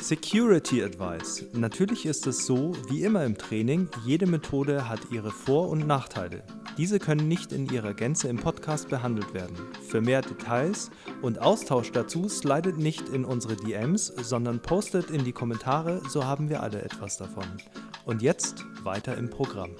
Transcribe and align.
Security 0.00 0.82
Advice. 0.82 1.44
Natürlich 1.52 2.06
ist 2.06 2.26
es 2.26 2.46
so, 2.46 2.72
wie 2.88 3.04
immer 3.04 3.24
im 3.24 3.36
Training, 3.36 3.88
jede 4.04 4.26
Methode 4.26 4.88
hat 4.88 5.00
ihre 5.10 5.30
Vor- 5.30 5.68
und 5.68 5.86
Nachteile. 5.86 6.42
Diese 6.78 6.98
können 6.98 7.28
nicht 7.28 7.52
in 7.52 7.70
ihrer 7.70 7.92
Gänze 7.92 8.28
im 8.28 8.38
Podcast 8.38 8.88
behandelt 8.88 9.34
werden. 9.34 9.56
Für 9.86 10.00
mehr 10.00 10.22
Details 10.22 10.90
und 11.20 11.40
Austausch 11.40 11.92
dazu 11.92 12.28
slidet 12.30 12.78
nicht 12.78 13.10
in 13.10 13.26
unsere 13.26 13.56
DMs, 13.56 14.06
sondern 14.06 14.60
postet 14.60 15.10
in 15.10 15.24
die 15.24 15.32
Kommentare, 15.32 16.00
so 16.08 16.24
haben 16.24 16.48
wir 16.48 16.62
alle 16.62 16.80
etwas 16.80 17.18
davon. 17.18 17.44
Und 18.06 18.22
jetzt 18.22 18.64
weiter 18.82 19.18
im 19.18 19.28
Programm. 19.28 19.76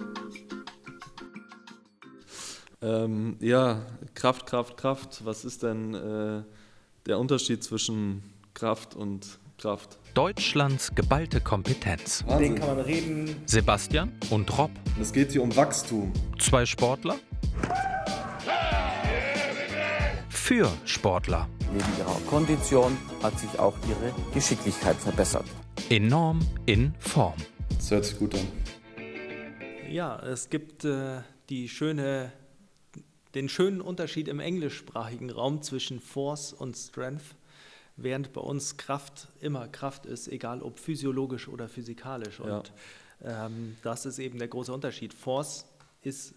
Ähm, 2.83 3.37
ja, 3.41 3.87
Kraft, 4.15 4.47
Kraft, 4.47 4.77
Kraft. 4.77 5.25
Was 5.25 5.47
ist 5.47 5.63
denn 5.63 5.95
äh, 5.95 6.43
der 7.07 7.19
Unterschied 7.19 7.65
zwischen 7.65 8.23
Kraft 8.53 8.95
und 8.95 9.40
Kraft? 9.61 9.99
Deutschlands 10.15 10.95
geballte 10.95 11.41
Kompetenz. 11.41 12.25
Wahnsinn. 12.27 12.55
kann 12.55 12.69
man 12.77 12.81
reden. 12.81 13.37
Sebastian 13.47 14.11
und 14.31 14.57
Rob, 14.59 14.71
Es 14.99 15.13
geht 15.13 15.33
hier 15.33 15.43
um 15.43 15.55
Wachstum. 15.55 16.13
zwei 16.39 16.65
Sportler. 16.65 17.17
Für 20.29 20.71
Sportler. 20.85 21.49
Neben 21.73 21.85
ihrer 21.99 22.21
Kondition 22.29 22.97
hat 23.23 23.39
sich 23.39 23.57
auch 23.59 23.77
ihre 23.89 24.13
Geschicklichkeit 24.35 24.97
verbessert. 24.97 25.45
Enorm 25.91 26.41
in 26.67 26.95
Form. 26.99 27.35
Das 27.77 27.91
hört 27.91 28.05
sich 28.07 28.19
gut 28.19 28.35
an. 28.35 28.47
Ja, 29.91 30.19
es 30.21 30.49
gibt 30.51 30.85
äh, 30.85 31.21
die 31.51 31.69
schöne, 31.69 32.33
den 33.35 33.49
schönen 33.49 33.81
Unterschied 33.81 34.27
im 34.29 34.41
englischsprachigen 34.41 35.31
Raum 35.31 35.63
zwischen 35.63 36.01
Force 36.01 36.53
und 36.53 36.77
Strength, 36.77 37.37
während 38.03 38.33
bei 38.33 38.41
uns 38.41 38.77
Kraft 38.77 39.29
immer 39.41 39.69
Kraft 39.69 40.07
ist, 40.07 40.29
egal 40.29 40.63
ob 40.63 40.79
physiologisch 40.79 41.49
oder 41.49 41.69
physikalisch. 41.69 42.41
Ja. 42.41 42.59
Und 42.59 42.73
ähm, 43.23 43.77
das 43.83 44.07
ist 44.07 44.19
eben 44.19 44.39
der 44.39 44.49
große 44.49 44.73
Unterschied. 44.73 45.15
Force 45.15 45.67
ist 46.03 46.35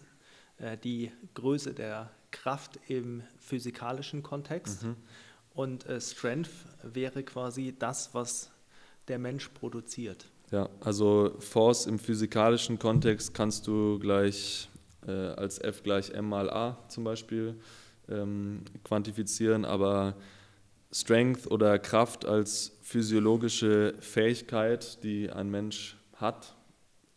äh, 0.58 0.76
die 0.76 1.10
Größe 1.34 1.74
der 1.74 2.10
Kraft 2.30 2.78
im 2.88 3.22
physikalischen 3.38 4.22
Kontext 4.22 4.86
und 5.54 5.86
äh, 5.86 6.00
Strength 6.00 6.50
wäre 6.82 7.22
quasi 7.22 7.74
das, 7.78 8.12
was 8.12 8.50
der 9.06 9.18
Mensch 9.18 9.48
produziert. 9.50 10.26
Ja, 10.50 10.68
also 10.80 11.36
Force 11.38 11.86
im 11.86 11.98
physikalischen 11.98 12.78
Kontext 12.78 13.34
kannst 13.34 13.66
du 13.66 13.98
gleich 13.98 14.68
äh, 15.06 15.10
als 15.10 15.58
F 15.58 15.82
gleich 15.82 16.10
M 16.10 16.28
mal 16.28 16.50
A 16.50 16.78
zum 16.88 17.04
Beispiel 17.04 17.54
ähm, 18.08 18.62
quantifizieren, 18.82 19.64
aber 19.64 20.14
Strength 20.94 21.48
oder 21.48 21.76
Kraft 21.80 22.24
als 22.24 22.76
physiologische 22.82 23.94
Fähigkeit, 23.98 25.02
die 25.02 25.28
ein 25.28 25.50
Mensch 25.50 25.96
hat, 26.14 26.54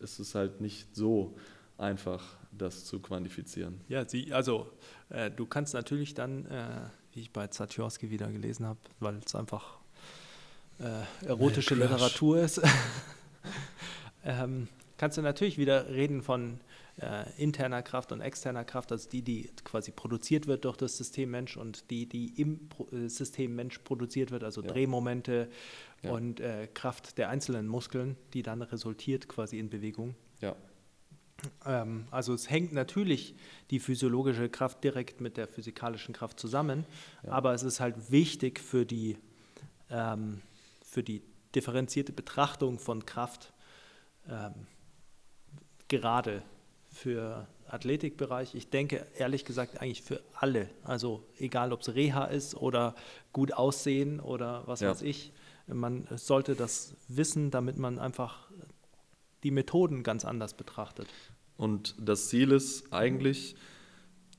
ist 0.00 0.18
es 0.18 0.34
halt 0.34 0.60
nicht 0.60 0.96
so 0.96 1.36
einfach, 1.76 2.24
das 2.50 2.84
zu 2.86 2.98
quantifizieren. 2.98 3.80
Ja, 3.88 4.08
sie, 4.08 4.32
also 4.32 4.72
äh, 5.10 5.30
du 5.30 5.46
kannst 5.46 5.74
natürlich 5.74 6.14
dann, 6.14 6.46
äh, 6.46 6.80
wie 7.12 7.20
ich 7.20 7.32
bei 7.32 7.46
Zatjorski 7.46 8.10
wieder 8.10 8.26
gelesen 8.32 8.66
habe, 8.66 8.80
weil 8.98 9.20
es 9.24 9.36
einfach 9.36 9.78
äh, 10.80 11.26
erotische 11.26 11.76
Crush. 11.76 11.88
Literatur 11.88 12.40
ist, 12.40 12.60
ähm, 14.24 14.66
kannst 14.96 15.18
du 15.18 15.22
natürlich 15.22 15.56
wieder 15.56 15.88
reden 15.88 16.22
von 16.22 16.58
äh, 17.00 17.24
interner 17.36 17.82
Kraft 17.82 18.12
und 18.12 18.20
externer 18.20 18.64
Kraft, 18.64 18.90
also 18.92 19.08
die, 19.08 19.22
die 19.22 19.50
quasi 19.64 19.90
produziert 19.92 20.46
wird 20.46 20.64
durch 20.64 20.76
das 20.76 20.96
System 20.96 21.30
Mensch 21.30 21.56
und 21.56 21.90
die, 21.90 22.06
die 22.06 22.40
im 22.40 22.68
Pro 22.68 22.88
äh, 22.90 23.08
System 23.08 23.54
Mensch 23.54 23.78
produziert 23.78 24.30
wird, 24.30 24.44
also 24.44 24.62
Ja. 24.62 24.68
Drehmomente 24.68 25.48
Ja. 26.02 26.10
und 26.12 26.40
äh, 26.40 26.68
Kraft 26.74 27.18
der 27.18 27.28
einzelnen 27.28 27.66
Muskeln, 27.66 28.16
die 28.34 28.42
dann 28.42 28.62
resultiert 28.62 29.28
quasi 29.28 29.58
in 29.58 29.68
Bewegung. 29.70 30.14
Ja, 30.40 30.54
Ähm, 31.64 32.06
also 32.10 32.34
es 32.34 32.50
hängt 32.50 32.72
natürlich 32.72 33.34
die 33.70 33.78
physiologische 33.78 34.48
Kraft 34.48 34.82
direkt 34.82 35.20
mit 35.20 35.36
der 35.36 35.46
physikalischen 35.46 36.12
Kraft 36.12 36.40
zusammen, 36.40 36.84
Ja. 37.24 37.30
aber 37.30 37.54
es 37.54 37.62
ist 37.62 37.78
halt 37.78 38.10
wichtig 38.10 38.58
für 38.58 38.84
die, 38.84 39.16
ähm, 39.88 40.40
für 40.82 41.04
die 41.04 41.22
differenzierte 41.54 42.12
Betrachtung 42.12 42.78
von 42.80 43.06
Kraft, 43.06 43.52
ähm, 44.28 44.66
gerade 45.86 46.42
für 46.98 47.46
Athletikbereich. 47.68 48.54
Ich 48.54 48.70
denke 48.70 49.06
ehrlich 49.16 49.44
gesagt 49.44 49.80
eigentlich 49.80 50.02
für 50.02 50.20
alle, 50.34 50.68
also 50.82 51.22
egal 51.38 51.72
ob 51.72 51.82
es 51.82 51.94
Reha 51.94 52.24
ist 52.24 52.54
oder 52.56 52.94
gut 53.32 53.52
aussehen 53.52 54.20
oder 54.20 54.62
was 54.66 54.80
Ja. 54.80 54.90
weiß 54.90 55.02
ich. 55.02 55.32
Man 55.66 56.08
sollte 56.16 56.54
das 56.54 56.94
wissen, 57.08 57.50
damit 57.50 57.76
man 57.78 57.98
einfach 57.98 58.50
die 59.44 59.50
Methoden 59.50 60.02
ganz 60.02 60.24
anders 60.24 60.54
betrachtet. 60.54 61.06
Und 61.56 61.94
das 62.00 62.28
Ziel 62.28 62.52
ist 62.52 62.92
eigentlich, 62.92 63.54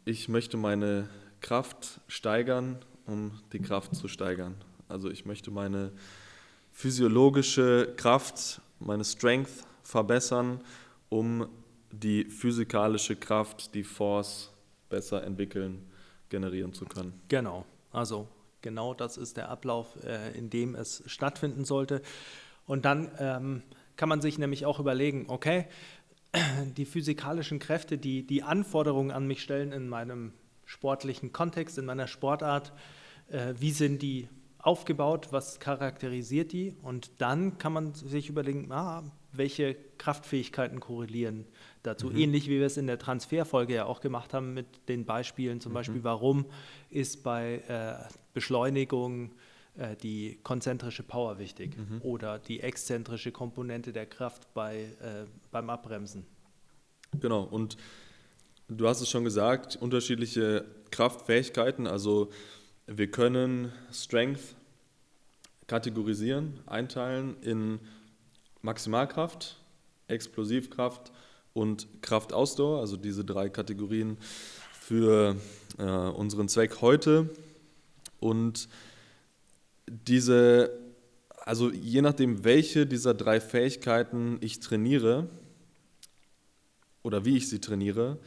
ich 0.05 0.27
möchte 0.27 0.57
meine 0.57 1.07
Kraft 1.39 2.01
steigern, 2.07 2.79
um 3.05 3.39
die 3.53 3.59
Kraft 3.59 3.95
zu 3.95 4.07
steigern. 4.07 4.55
Also 4.87 5.09
ich 5.09 5.25
möchte 5.25 5.51
meine 5.51 5.91
physiologische 6.71 7.93
Kraft, 7.95 8.61
meine 8.79 9.05
Strength 9.05 9.49
verbessern, 9.83 10.61
um 11.09 11.47
die 11.91 12.25
physikalische 12.25 13.15
Kraft, 13.15 13.73
die 13.75 13.83
Force 13.83 14.51
besser 14.89 15.23
entwickeln, 15.23 15.87
generieren 16.29 16.73
zu 16.73 16.85
können. 16.85 17.19
Genau, 17.27 17.65
also 17.91 18.27
genau 18.61 18.93
das 18.93 19.17
ist 19.17 19.37
der 19.37 19.49
Ablauf, 19.49 20.03
äh, 20.03 20.37
in 20.37 20.49
dem 20.49 20.75
es 20.75 21.03
stattfinden 21.05 21.65
sollte. 21.65 22.01
Und 22.65 22.85
dann 22.85 23.11
ähm, 23.19 23.63
kann 23.95 24.09
man 24.09 24.21
sich 24.21 24.37
nämlich 24.37 24.65
auch 24.65 24.79
überlegen, 24.79 25.25
okay, 25.27 25.67
die 26.77 26.85
physikalischen 26.85 27.59
Kräfte, 27.59 27.97
die 27.97 28.25
die 28.25 28.43
Anforderungen 28.43 29.11
an 29.11 29.25
mich 29.25 29.41
stellen 29.41 29.71
in 29.71 29.89
meinem 29.89 30.33
sportlichen 30.65 31.33
Kontext, 31.33 31.77
in 31.77 31.85
meiner 31.85 32.07
Sportart, 32.07 32.73
äh, 33.29 33.53
wie 33.57 33.71
sind 33.71 34.01
die 34.01 34.29
aufgebaut, 34.59 35.29
was 35.31 35.59
charakterisiert 35.59 36.51
die? 36.51 36.75
Und 36.83 37.21
dann 37.21 37.57
kann 37.57 37.73
man 37.73 37.93
sich 37.93 38.29
überlegen, 38.29 38.71
ah, 38.71 39.03
welche 39.31 39.75
Kraftfähigkeiten 39.97 40.79
korrelieren 40.79 41.45
dazu. 41.83 42.11
Ähnlich 42.11 42.47
wie 42.47 42.59
wir 42.59 42.65
es 42.65 42.77
in 42.77 42.87
der 42.87 42.99
Transferfolge 42.99 43.75
ja 43.75 43.85
auch 43.85 44.01
gemacht 44.01 44.33
haben 44.33 44.53
mit 44.53 44.67
den 44.87 45.05
Beispielen, 45.05 45.61
zum 45.61 45.73
Beispiel, 45.73 46.03
warum 46.03 46.45
ist 46.89 47.23
bei 47.23 47.61
äh, 47.67 48.11
Beschleunigung 48.33 49.33
äh, 49.77 49.95
die 49.95 50.39
konzentrische 50.43 51.03
Power 51.03 51.39
wichtig 51.39 51.77
oder 52.01 52.39
die 52.39 52.59
exzentrische 52.59 53.31
Komponente 53.31 53.93
der 53.93 54.05
Kraft 54.05 54.53
bei, 54.53 54.83
äh, 55.01 55.25
beim 55.51 55.69
Abbremsen. 55.69 56.25
Genau, 57.19 57.43
und 57.43 57.77
du 58.67 58.87
hast 58.87 59.01
es 59.01 59.09
schon 59.09 59.23
gesagt, 59.23 59.75
unterschiedliche 59.75 60.65
Kraftfähigkeiten. 60.91 61.87
Also 61.87 62.29
wir 62.87 63.09
können 63.09 63.71
Strength 63.91 64.55
kategorisieren, 65.67 66.59
einteilen 66.65 67.41
in 67.41 67.79
Maximalkraft, 68.61 69.57
Explosivkraft 70.07 71.11
und 71.53 71.87
Kraftausdauer, 72.01 72.79
also 72.79 72.97
diese 72.97 73.23
drei 73.23 73.49
Kategorien 73.49 74.17
für 74.79 75.35
äh, 75.77 75.83
unseren 75.83 76.49
Zweck 76.49 76.81
heute. 76.81 77.29
Und 78.19 78.67
diese, 79.87 80.71
also 81.39 81.71
je 81.71 82.01
nachdem, 82.01 82.43
welche 82.43 82.85
dieser 82.85 83.13
drei 83.13 83.39
Fähigkeiten 83.39 84.37
ich 84.41 84.59
trainiere, 84.59 85.27
oder 87.03 87.25
wie 87.25 87.37
ich 87.37 87.49
sie 87.49 87.59
trainiere, 87.59 88.17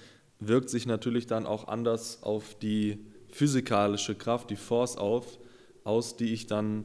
wirkt 0.41 0.70
sich 0.70 0.87
natürlich 0.87 1.26
dann 1.26 1.47
auch 1.47 1.69
anders 1.69 2.22
auf 2.22 2.56
die 2.59 2.99
physikalische 3.31 4.14
Kraft, 4.14 4.50
die 4.50 4.56
Force 4.56 4.97
auf, 4.97 5.38
aus, 5.84 6.16
die 6.16 6.32
ich 6.32 6.47
dann 6.47 6.84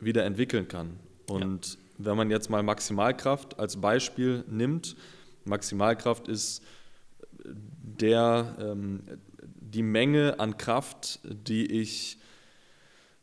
wieder 0.00 0.24
entwickeln 0.24 0.68
kann. 0.68 0.98
Und 1.28 1.78
wenn 1.98 2.16
man 2.16 2.30
jetzt 2.30 2.48
mal 2.50 2.62
Maximalkraft 2.62 3.58
als 3.58 3.80
Beispiel 3.80 4.44
nimmt, 4.48 4.96
Maximalkraft 5.44 6.28
ist 6.28 6.62
der, 7.44 8.56
ähm, 8.60 9.00
die 9.60 9.82
Menge 9.82 10.38
an 10.40 10.56
Kraft, 10.56 11.20
die 11.24 11.66
ich 11.80 12.18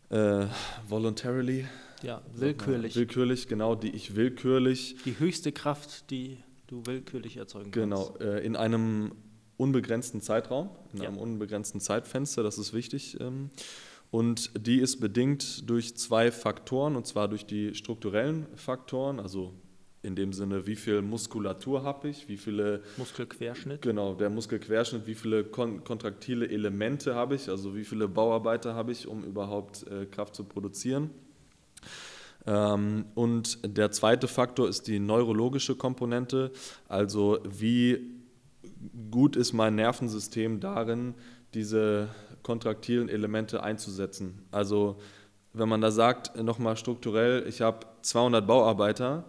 äh, 0.09 0.45
voluntarily, 0.87 1.65
Ja, 2.03 2.21
willkürlich. 2.33 2.95
willkürlich, 2.95 3.47
genau, 3.47 3.75
die 3.75 3.89
ich 3.95 4.15
willkürlich 4.15 4.97
Die 5.05 5.17
höchste 5.19 5.51
Kraft, 5.51 6.09
die 6.11 6.37
du 6.67 6.85
willkürlich 6.85 7.37
erzeugen 7.37 7.71
Genau, 7.71 8.05
kannst. 8.09 8.21
äh, 8.21 8.39
in 8.39 8.55
einem 8.55 9.13
unbegrenzten 9.57 10.21
Zeitraum, 10.21 10.69
in 10.93 11.01
Ja. 11.01 11.07
einem 11.09 11.17
unbegrenzten 11.17 11.79
Zeitfenster, 11.79 12.43
das 12.43 12.57
ist 12.57 12.73
wichtig. 12.73 13.17
Ähm, 13.19 13.49
und 14.15 14.65
die 14.65 14.79
ist 14.79 15.01
bedingt 15.01 15.69
durch 15.69 15.97
zwei 15.97 16.31
Faktoren, 16.31 16.95
und 16.95 17.05
zwar 17.05 17.27
durch 17.27 17.45
die 17.45 17.75
strukturellen 17.75 18.47
Faktoren, 18.55 19.19
also 19.19 19.53
in 20.03 20.15
dem 20.15 20.31
Sinne, 20.31 20.65
wie 20.65 20.77
viel 20.77 21.01
Muskulatur 21.01 21.83
habe 21.83 22.07
ich, 22.07 22.29
wie 22.29 22.37
viele, 22.37 22.81
Muskelquerschnitt. 22.95 23.81
genau, 23.81 24.13
der 24.13 24.29
Muskelquerschnitt, 24.29 25.05
wie 25.05 25.15
viele 25.15 25.43
kon 25.43 25.83
kontraktile 25.83 26.47
Elemente 26.47 27.13
habe 27.13 27.35
ich, 27.35 27.49
also 27.49 27.75
wie 27.75 27.83
viele 27.83 28.07
Bauarbeiter 28.07 28.73
habe 28.73 28.93
ich, 28.93 29.05
um 29.05 29.25
überhaupt 29.25 29.85
äh, 29.87 30.05
Kraft 30.05 30.33
zu 30.33 30.45
produzieren. 30.45 31.09
Ähm, 32.47 33.07
und 33.15 33.59
der 33.65 33.91
zweite 33.91 34.29
Faktor 34.29 34.69
ist 34.69 34.87
die 34.87 34.99
neurologische 34.99 35.75
Komponente, 35.75 36.53
also 36.87 37.39
wie 37.43 37.99
gut 39.11 39.35
ist 39.35 39.51
mein 39.51 39.75
Nervensystem 39.75 40.61
darin, 40.61 41.15
diese 41.53 42.07
kontraktilen 42.45 43.09
Elemente 43.09 43.63
einzusetzen. 43.63 44.45
Also 44.51 44.97
wenn 45.51 45.67
man 45.67 45.81
da 45.81 45.89
sagt, 45.89 46.41
nochmal 46.41 46.77
strukturell, 46.77 47.43
ich 47.47 47.61
habe 47.61 47.87
200 48.03 48.45
Bauarbeiter, 48.45 49.25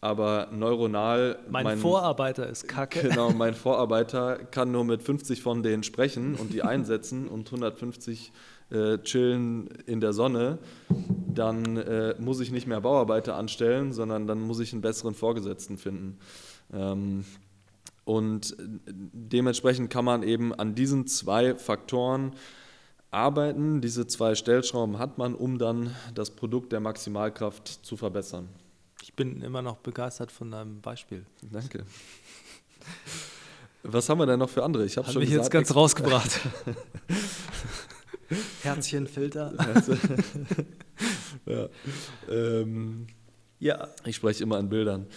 aber 0.00 0.48
neuronal. 0.50 1.38
Mein, 1.48 1.64
mein, 1.64 1.78
Vorarbeiter 1.78 2.48
ist 2.48 2.66
kacke. 2.66 3.08
Genau, 3.08 3.30
mein 3.36 3.54
Vorarbeiter 3.54 4.36
kann 4.36 4.72
nur 4.72 4.84
mit 4.84 5.02
50 5.02 5.42
von 5.42 5.62
denen 5.62 5.84
sprechen 5.84 6.34
und 6.34 6.52
die 6.52 6.62
einsetzen 6.62 7.28
und 7.28 7.46
150 7.46 8.32
äh, 8.70 8.98
chillen 8.98 9.68
in 9.86 10.00
der 10.00 10.12
Sonne. 10.12 10.58
Dann 10.88 11.76
äh, 11.76 12.16
muss 12.18 12.40
ich 12.40 12.50
nicht 12.50 12.66
mehr 12.66 12.80
Bauarbeiter 12.80 13.36
anstellen, 13.36 13.92
sondern 13.92 14.26
dann 14.26 14.40
muss 14.40 14.58
ich 14.58 14.72
einen 14.72 14.82
besseren 14.82 15.14
Vorgesetzten 15.14 15.78
finden. 15.78 16.18
Ähm, 16.72 17.24
und 18.06 18.56
dementsprechend 18.58 19.90
kann 19.90 20.04
man 20.04 20.22
eben 20.22 20.54
an 20.54 20.76
diesen 20.76 21.08
zwei 21.08 21.56
Faktoren 21.56 22.36
arbeiten. 23.10 23.80
Diese 23.80 24.06
zwei 24.06 24.36
Stellschrauben 24.36 25.00
hat 25.00 25.18
man, 25.18 25.34
um 25.34 25.58
dann 25.58 25.94
das 26.14 26.30
Produkt 26.30 26.70
der 26.70 26.78
Maximalkraft 26.78 27.66
zu 27.66 27.96
verbessern. 27.96 28.48
Ich 29.02 29.14
bin 29.14 29.42
immer 29.42 29.60
noch 29.60 29.78
begeistert 29.78 30.30
von 30.30 30.52
deinem 30.52 30.80
Beispiel. 30.80 31.26
Danke. 31.50 31.84
Was 33.82 34.08
haben 34.08 34.18
wir 34.18 34.26
denn 34.26 34.38
noch 34.38 34.50
für 34.50 34.62
andere? 34.62 34.86
Ich 34.86 34.96
habe 34.96 35.10
schon 35.10 35.18
mich 35.18 35.30
gesagt, 35.30 35.46
jetzt 35.46 35.52
ganz 35.52 35.74
rausgebracht. 35.74 36.40
Herzchenfilter. 38.62 39.52
ja. 41.44 41.68
Ähm, 42.30 43.08
ja. 43.58 43.88
Ich 44.04 44.14
spreche 44.14 44.44
immer 44.44 44.58
an 44.58 44.68
Bildern. 44.68 45.08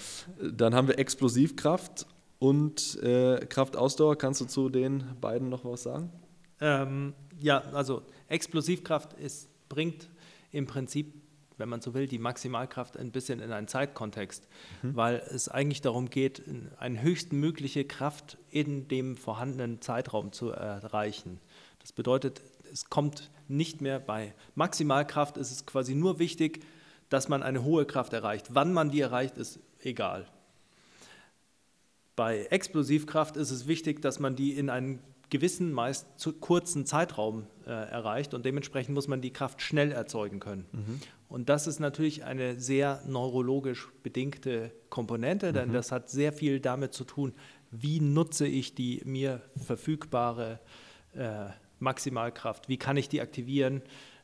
Dann 0.41 0.73
haben 0.73 0.87
wir 0.87 0.97
Explosivkraft 0.97 2.07
und 2.39 3.01
äh, 3.03 3.45
Kraftausdauer, 3.45 4.17
kannst 4.17 4.41
du 4.41 4.45
zu 4.45 4.69
den 4.69 5.03
beiden 5.19 5.49
noch 5.49 5.65
was 5.65 5.83
sagen? 5.83 6.09
Ähm, 6.61 7.13
ja, 7.39 7.59
also 7.73 8.01
Explosivkraft 8.27 9.13
ist, 9.13 9.49
bringt 9.67 10.09
im 10.51 10.65
Prinzip, 10.65 11.13
wenn 11.57 11.69
man 11.69 11.81
so 11.81 11.93
will, 11.93 12.07
die 12.07 12.17
Maximalkraft 12.17 12.97
ein 12.97 13.11
bisschen 13.11 13.41
in 13.41 13.51
einen 13.51 13.67
Zeitkontext, 13.67 14.47
mhm. 14.81 14.95
weil 14.95 15.15
es 15.29 15.49
eigentlich 15.49 15.81
darum 15.81 16.09
geht, 16.09 16.43
eine 16.79 17.01
höchstmögliche 17.01 17.83
Kraft 17.83 18.37
in 18.49 18.87
dem 18.87 19.17
vorhandenen 19.17 19.81
Zeitraum 19.81 20.31
zu 20.31 20.49
erreichen. 20.49 21.39
Das 21.79 21.91
bedeutet, 21.91 22.41
es 22.71 22.89
kommt 22.89 23.29
nicht 23.49 23.81
mehr 23.81 23.99
bei 23.99 24.33
Maximalkraft, 24.55 25.37
ist 25.37 25.51
es 25.51 25.65
quasi 25.65 25.95
nur 25.95 26.19
wichtig, 26.19 26.63
dass 27.09 27.27
man 27.27 27.43
eine 27.43 27.63
hohe 27.63 27.85
Kraft 27.85 28.13
erreicht. 28.13 28.47
Wann 28.51 28.71
man 28.71 28.91
die 28.91 29.01
erreicht, 29.01 29.37
ist 29.37 29.59
egal. 29.81 30.27
Bei 32.19 32.47
Explosivkraft 32.49 33.37
ist 33.37 33.49
es 33.49 33.65
wichtig, 33.65 34.01
dass 34.01 34.19
man 34.19 34.35
die 34.35 34.51
in 34.51 34.69
einem 34.69 34.99
gewissen, 35.29 35.71
meist 35.71 36.05
zu 36.19 36.33
kurzen 36.33 36.85
Zeitraum 36.85 37.47
äh, 37.65 37.69
erreicht 37.69 38.33
und 38.33 38.43
dementsprechend 38.43 38.93
muss 38.93 39.07
man 39.07 39.21
die 39.21 39.31
Kraft 39.31 39.61
schnell 39.61 39.93
erzeugen 39.93 40.41
können. 40.41 40.65
Mhm. 40.73 40.99
Und 41.29 41.47
das 41.47 41.65
ist 41.65 41.79
natürlich 41.79 42.25
eine 42.25 42.59
sehr 42.59 43.01
neurologisch 43.07 43.87
bedingte 44.03 44.73
Komponente, 44.89 45.53
denn 45.53 45.69
mhm. 45.69 45.73
das 45.73 45.93
hat 45.93 46.09
sehr 46.09 46.33
viel 46.33 46.59
damit 46.59 46.91
zu 46.91 47.05
tun, 47.05 47.31
wie 47.71 48.01
nutze 48.01 48.47
ich 48.47 48.75
die 48.75 49.01
mir 49.05 49.41
verfügbare 49.55 50.59
äh, 51.13 51.45
Maximalkraft, 51.79 52.67
wie 52.67 52.75
kann 52.75 52.97
ich 52.97 53.07
die 53.07 53.21
aktivieren, 53.21 53.81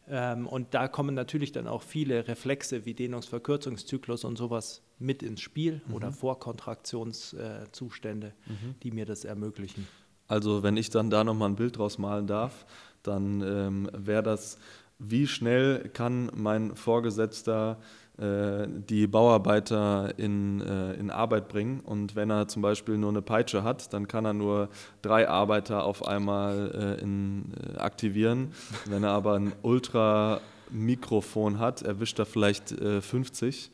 ähm, 0.08 0.48
und 0.48 0.74
da 0.74 0.88
kommen 0.88 1.16
natürlich 1.16 1.52
dann 1.52 1.68
auch 1.68 1.82
viele 1.82 2.28
Reflexe 2.28 2.86
wie 2.86 2.94
Dehnungsverkürzungszyklus 2.94 4.24
und 4.24 4.38
sowas 4.38 4.84
mit 5.00 5.24
ins 5.24 5.42
Spiel 5.42 5.82
mhm. 5.88 5.94
oder 5.94 6.12
Vorkontraktionszustände, 6.12 8.34
mhm. 8.46 8.76
die 8.84 8.92
mir 8.92 9.06
das 9.06 9.26
ermöglichen. 9.26 9.88
Also 10.28 10.64
wenn 10.64 10.78
ich 10.78 10.90
dann 10.90 11.10
da 11.10 11.24
nochmal 11.24 11.50
ein 11.50 11.56
Bild 11.56 11.78
draus 11.78 11.98
malen 11.98 12.28
darf, 12.28 12.66
dann 13.04 13.42
ähm, 13.42 13.90
wäre 13.94 14.24
das, 14.24 14.58
wie 14.98 15.28
schnell 15.28 15.90
kann 15.90 16.32
mein 16.34 16.76
Vorgesetzter 16.76 17.78
äh, 18.18 18.68
die 18.70 19.08
Bauarbeiter 19.08 20.18
in, 20.18 20.62
äh, 20.62 20.94
in 20.94 21.12
Arbeit 21.12 21.50
bringen. 21.50 21.82
Und 21.82 22.16
wenn 22.16 22.30
er 22.30 22.48
zum 22.48 22.62
Beispiel 22.62 22.98
nur 22.98 23.10
eine 23.10 23.22
Peitsche 23.22 23.64
hat, 23.64 23.92
dann 23.94 24.08
kann 24.08 24.24
er 24.24 24.34
nur 24.34 24.70
drei 25.02 25.28
Arbeiter 25.28 25.84
auf 25.84 26.08
einmal 26.08 26.72
äh, 26.74 27.02
in, 27.02 27.52
aktivieren. 27.78 28.54
Wenn 28.86 29.04
er 29.04 29.12
aber 29.12 29.34
ein 29.34 29.52
Ultra-Mikrofon 29.64 31.60
hat, 31.60 31.82
erwischt 31.82 32.18
er 32.20 32.26
vielleicht 32.26 32.70
50. 32.70 33.70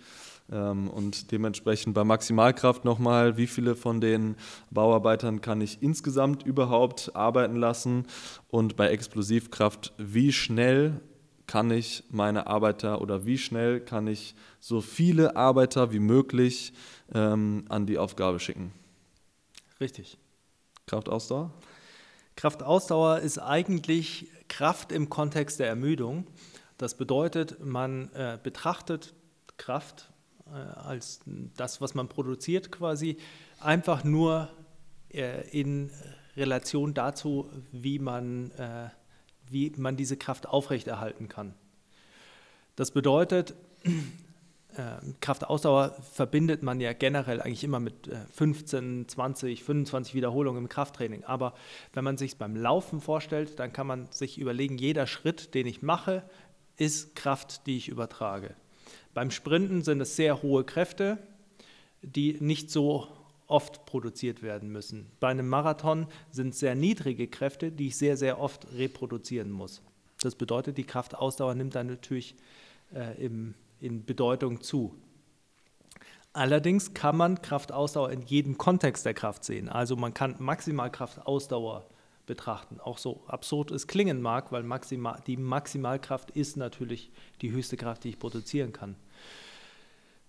Ähm, 0.50 0.90
und 0.90 1.32
dementsprechend 1.32 1.94
bei 1.94 2.04
Maximalkraft 2.04 2.86
nochmal, 2.86 3.38
wie 3.38 3.48
viele 3.48 3.76
von 3.76 4.02
den 4.02 4.36
Bauarbeitern 4.70 5.42
kann 5.42 5.62
ich 5.62 5.82
insgesamt 5.82 6.44
überhaupt 6.44 7.16
arbeiten 7.16 7.56
lassen? 7.56 8.06
Und 8.50 8.76
bei 8.76 8.90
Explosivkraft, 8.90 9.94
wie 9.98 10.32
schnell 10.32 11.02
kann 11.48 11.70
ich 11.70 12.04
meine 12.10 12.48
Arbeiter 12.48 13.02
oder 13.02 13.26
wie 13.26 13.38
schnell 13.38 13.82
kann 13.82 14.08
ich 14.08 14.36
so 14.62 14.80
viele 14.80 15.36
Arbeiter 15.36 15.92
wie 15.92 16.00
möglich 16.00 16.72
ähm, 17.14 17.66
an 17.68 17.86
die 17.86 17.98
Aufgabe 17.98 18.40
schicken. 18.40 18.72
Richtig. 19.82 20.18
Kraftausdauer? 20.88 21.52
Kraftausdauer 22.36 23.20
ist 23.20 23.38
eigentlich 23.38 24.28
Kraft 24.48 24.92
im 24.92 25.10
Kontext 25.10 25.60
der 25.60 25.68
Ermüdung. 25.68 26.26
Das 26.78 26.96
bedeutet, 26.96 27.64
man 27.64 28.12
äh, 28.14 28.40
betrachtet 28.42 29.14
Kraft 29.58 30.11
als 30.54 31.22
das, 31.56 31.82
was 31.82 31.96
man 31.96 32.08
produziert, 32.08 32.72
quasi 32.72 33.18
einfach 33.60 34.04
nur 34.04 34.50
äh, 35.10 35.48
in 35.50 35.92
Relation 36.36 36.94
dazu, 36.94 37.50
wie 37.72 38.00
man 38.00 38.52
äh, 38.52 38.90
wie 39.52 39.72
man 39.78 39.98
diese 39.98 40.18
Kraft 40.18 40.48
aufrechterhalten 40.48 41.28
kann. 41.28 41.54
Das 42.76 42.92
bedeutet, 42.92 43.54
äh, 43.84 44.98
Kraftausdauer 45.20 45.96
verbindet 46.14 46.64
man 46.64 46.80
ja 46.80 46.94
generell 46.94 47.42
eigentlich 47.42 47.64
immer 47.64 47.80
mit 47.80 48.10
15, 48.34 49.08
20, 49.10 49.64
25 49.64 50.16
Wiederholungen 50.16 50.64
im 50.64 50.70
Krafttraining. 50.70 51.26
Aber 51.26 51.54
wenn 51.94 52.04
man 52.04 52.18
sich 52.18 52.38
beim 52.38 52.56
Laufen 52.56 53.02
vorstellt, 53.02 53.60
dann 53.60 53.74
kann 53.74 53.88
man 53.88 54.08
sich 54.12 54.40
überlegen, 54.40 54.78
jeder 54.78 55.06
Schritt, 55.06 55.54
den 55.54 55.68
ich 55.68 55.82
mache, 55.82 56.24
ist 56.78 57.16
Kraft, 57.16 57.68
die 57.68 57.78
ich 57.78 57.90
übertrage. 57.90 58.56
Beim 59.14 59.32
Sprinten 59.32 59.82
sind 59.84 60.02
es 60.02 60.16
sehr 60.16 60.42
hohe 60.42 60.64
Kräfte, 60.64 61.18
die 62.02 62.38
nicht 62.40 62.72
so 62.72 63.08
oft 63.48 63.86
produziert 63.86 64.42
werden 64.42 64.72
müssen. 64.72 65.12
Bei 65.20 65.28
einem 65.28 65.48
Marathon 65.48 66.08
sind 66.32 66.50
es 66.50 66.60
sehr 66.60 66.76
niedrige 66.76 67.28
Kräfte, 67.28 67.72
die 67.72 67.88
ich 67.88 67.98
sehr, 67.98 68.16
sehr 68.16 68.40
oft 68.40 68.68
reproduzieren 68.74 69.52
muss. 69.52 69.82
Das 70.22 70.36
bedeutet, 70.36 70.78
die 70.78 70.84
Kraftausdauer 70.84 71.56
nimmt 71.56 71.76
dann 71.76 71.88
natürlich 71.88 72.36
äh, 72.94 73.24
im, 73.24 73.54
in 73.80 74.06
Bedeutung 74.06 74.62
zu. 74.62 74.96
Allerdings 76.34 76.94
kann 76.94 77.18
man 77.18 77.42
Kraftausdauer 77.42 78.12
in 78.12 78.22
jedem 78.22 78.58
Kontext 78.58 79.06
der 79.06 79.14
Kraft 79.14 79.44
sehen. 79.44 79.68
Also 79.68 79.98
man 79.98 80.14
kann 80.14 80.36
Maximalkraftausdauer 80.40 81.86
betrachten. 82.26 82.80
Auch 82.80 82.98
so 82.98 83.24
absurd 83.28 83.72
es 83.72 83.88
klingen 83.88 84.22
mag, 84.22 84.52
weil 84.52 84.64
Maxima, 84.64 85.20
die 85.28 85.38
Maximalkraft 85.38 86.32
ist 86.32 86.58
natürlich 86.58 87.12
die 87.42 87.52
höchste 87.52 87.78
Kraft, 87.78 88.04
die 88.04 88.10
ich 88.10 88.20
produzieren 88.20 88.74
kann. 88.74 88.96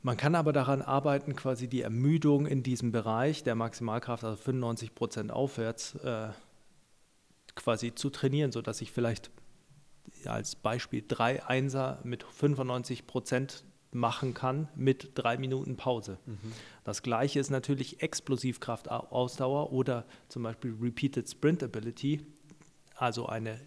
Man 0.02 0.16
kann 0.16 0.34
aber 0.34 0.52
daran 0.52 0.82
arbeiten, 0.82 1.36
quasi 1.36 1.68
die 1.68 1.82
Ermüdung 1.82 2.46
in 2.46 2.64
diesem 2.64 2.90
Bereich 2.90 3.44
der 3.44 3.54
Maximalkraft, 3.54 4.24
also 4.24 4.36
95 4.36 4.94
Prozent 4.96 5.30
aufwärts, 5.30 5.94
äh, 5.96 6.30
quasi 7.54 7.94
zu 7.94 8.10
trainieren, 8.10 8.50
sodass 8.50 8.80
ich 8.80 8.90
vielleicht 8.90 9.30
als 10.24 10.56
Beispiel 10.56 11.04
drei 11.06 11.44
Einser 11.46 12.00
mit 12.02 12.24
95 12.24 13.06
Prozent 13.06 13.64
machen 13.92 14.34
kann 14.34 14.68
mit 14.74 15.10
drei 15.14 15.36
Minuten 15.36 15.76
Pause. 15.76 16.18
Mhm. 16.26 16.52
Das 16.84 17.02
gleiche 17.02 17.38
ist 17.38 17.50
natürlich 17.50 18.02
Explosivkraftausdauer 18.02 19.72
oder 19.72 20.06
zum 20.28 20.42
Beispiel 20.42 20.74
Repeated 20.80 21.28
Sprint 21.28 21.62
Ability, 21.62 22.20
also 22.96 23.26
eine 23.26 23.60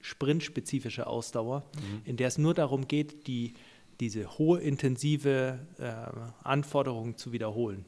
sprintspezifische 0.00 1.06
Ausdauer, 1.06 1.64
mhm. 1.74 2.02
in 2.04 2.16
der 2.16 2.28
es 2.28 2.38
nur 2.38 2.54
darum 2.54 2.86
geht, 2.88 3.26
die 3.26 3.54
diese 4.00 4.38
hohe 4.38 4.60
intensive 4.60 5.58
äh, 5.78 6.44
Anforderung 6.44 7.16
zu 7.16 7.32
wiederholen. 7.32 7.84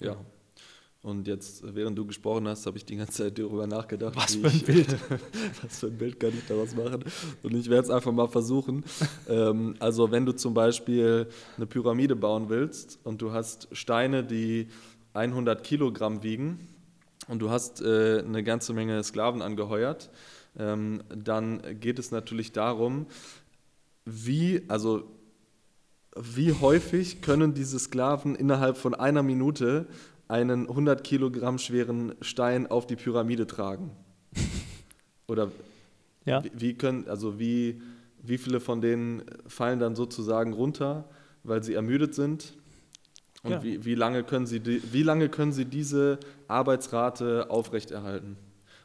Ja. 0.00 0.12
Genau. 0.12 0.26
Und 1.08 1.26
jetzt, 1.26 1.62
während 1.74 1.96
du 1.96 2.04
gesprochen 2.04 2.46
hast, 2.48 2.66
habe 2.66 2.76
ich 2.76 2.84
die 2.84 2.96
ganze 2.96 3.24
Zeit 3.24 3.38
darüber 3.38 3.66
nachgedacht. 3.66 4.14
Was 4.14 4.34
für 4.34 4.46
ein 4.46 4.54
ich, 4.54 4.64
Bild. 4.66 4.88
was 5.62 5.78
für 5.78 5.86
ein 5.86 5.96
Bild 5.96 6.20
kann 6.20 6.34
ich 6.36 6.46
daraus 6.46 6.76
machen? 6.76 7.02
Und 7.42 7.54
ich 7.54 7.70
werde 7.70 7.84
es 7.84 7.90
einfach 7.90 8.12
mal 8.12 8.28
versuchen. 8.28 8.84
ähm, 9.26 9.74
also 9.78 10.10
wenn 10.10 10.26
du 10.26 10.32
zum 10.32 10.52
Beispiel 10.52 11.26
eine 11.56 11.64
Pyramide 11.64 12.14
bauen 12.14 12.50
willst 12.50 12.98
und 13.04 13.22
du 13.22 13.32
hast 13.32 13.68
Steine, 13.72 14.22
die 14.22 14.68
100 15.14 15.64
Kilogramm 15.64 16.22
wiegen 16.22 16.68
und 17.26 17.38
du 17.38 17.48
hast 17.48 17.80
äh, 17.80 18.18
eine 18.18 18.44
ganze 18.44 18.74
Menge 18.74 19.02
Sklaven 19.02 19.40
angeheuert, 19.40 20.10
ähm, 20.58 21.02
dann 21.08 21.62
geht 21.80 21.98
es 21.98 22.10
natürlich 22.10 22.52
darum, 22.52 23.06
wie, 24.04 24.60
also 24.68 25.04
wie 26.16 26.52
häufig 26.52 27.20
können 27.22 27.54
diese 27.54 27.78
Sklaven 27.78 28.34
innerhalb 28.34 28.76
von 28.76 28.94
einer 28.94 29.22
Minute 29.22 29.86
einen 30.28 30.68
100 30.68 31.04
Kilogramm 31.04 31.58
schweren 31.58 32.14
Stein 32.20 32.66
auf 32.66 32.86
die 32.86 32.96
Pyramide 32.96 33.46
tragen? 33.46 33.90
Oder 35.26 35.50
Ja. 36.24 36.44
wie, 36.44 36.50
wie 36.54 36.74
können, 36.74 37.08
also 37.08 37.38
wie, 37.38 37.80
wie 38.22 38.38
viele 38.38 38.60
von 38.60 38.80
denen 38.80 39.22
fallen 39.46 39.78
dann 39.78 39.96
sozusagen 39.96 40.52
runter, 40.52 41.08
weil 41.44 41.62
sie 41.62 41.74
ermüdet 41.74 42.14
sind? 42.14 42.54
Und 43.42 43.52
Ja. 43.52 43.62
wie, 43.62 43.84
wie, 43.84 43.94
lange 43.94 44.24
können 44.24 44.46
sie 44.46 44.60
die, 44.60 44.82
wie 44.92 45.02
lange 45.02 45.28
können 45.28 45.52
sie 45.52 45.64
diese 45.64 46.18
Arbeitsrate 46.48 47.50
aufrechterhalten? 47.50 48.36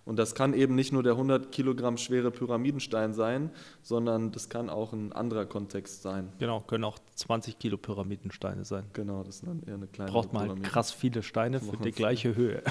Und 0.05 0.17
das 0.17 0.35
kann 0.35 0.53
eben 0.53 0.75
nicht 0.75 0.91
nur 0.91 1.01
der 1.01 1.13
100 1.13 1.51
Kilogramm 1.51 1.97
schwere 1.97 2.29
Pyramidenstein 2.29 3.13
sein, 3.13 3.51
sondern 3.81 4.31
das 4.31 4.49
kann 4.49 4.69
auch 4.69 4.91
ein 4.91 5.13
anderer 5.13 5.45
Kontext 5.45 6.01
sein. 6.01 6.29
Genau, 6.39 6.59
können 6.61 6.83
auch 6.83 6.99
20 7.15 7.57
Kilo 7.57 7.77
Pyramidensteine 7.77 8.65
sein. 8.65 8.85
Genau, 8.93 9.23
das 9.23 9.35
ist 9.35 9.47
dann 9.47 9.63
eher 9.63 9.75
eine 9.75 9.87
kleine 9.87 10.11
Braucht 10.11 10.33
man 10.33 10.49
halt 10.49 10.63
krass 10.63 10.91
viele 10.91 11.23
Steine 11.23 11.61
für 11.61 11.77
die 11.77 11.91
gleiche 11.93 12.35
Höhe. 12.35 12.63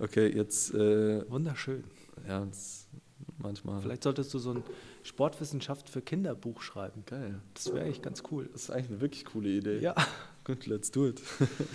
Okay, 0.00 0.28
jetzt, 0.28 0.74
äh, 0.74 1.28
Wunderschön. 1.30 1.84
ja, 2.26 2.44
das, 2.44 2.88
manchmal. 3.38 3.80
Vielleicht 3.80 4.02
solltest 4.02 4.34
du 4.34 4.38
so 4.38 4.54
ein 4.54 4.64
Sportwissenschaft 5.02 5.88
für 5.88 6.02
Kinderbuch 6.02 6.62
schreiben. 6.62 7.04
Geil. 7.06 7.40
Das 7.54 7.72
wäre 7.72 7.84
echt 7.84 8.02
ganz 8.02 8.22
cool. 8.30 8.48
Das 8.52 8.64
ist 8.64 8.70
eigentlich 8.70 8.90
eine 8.90 9.00
wirklich 9.00 9.24
coole 9.24 9.48
Idee. 9.48 9.78
Ja. 9.78 9.94
Gut, 10.44 10.66
let's 10.66 10.90
do 10.90 11.06
it. 11.06 11.22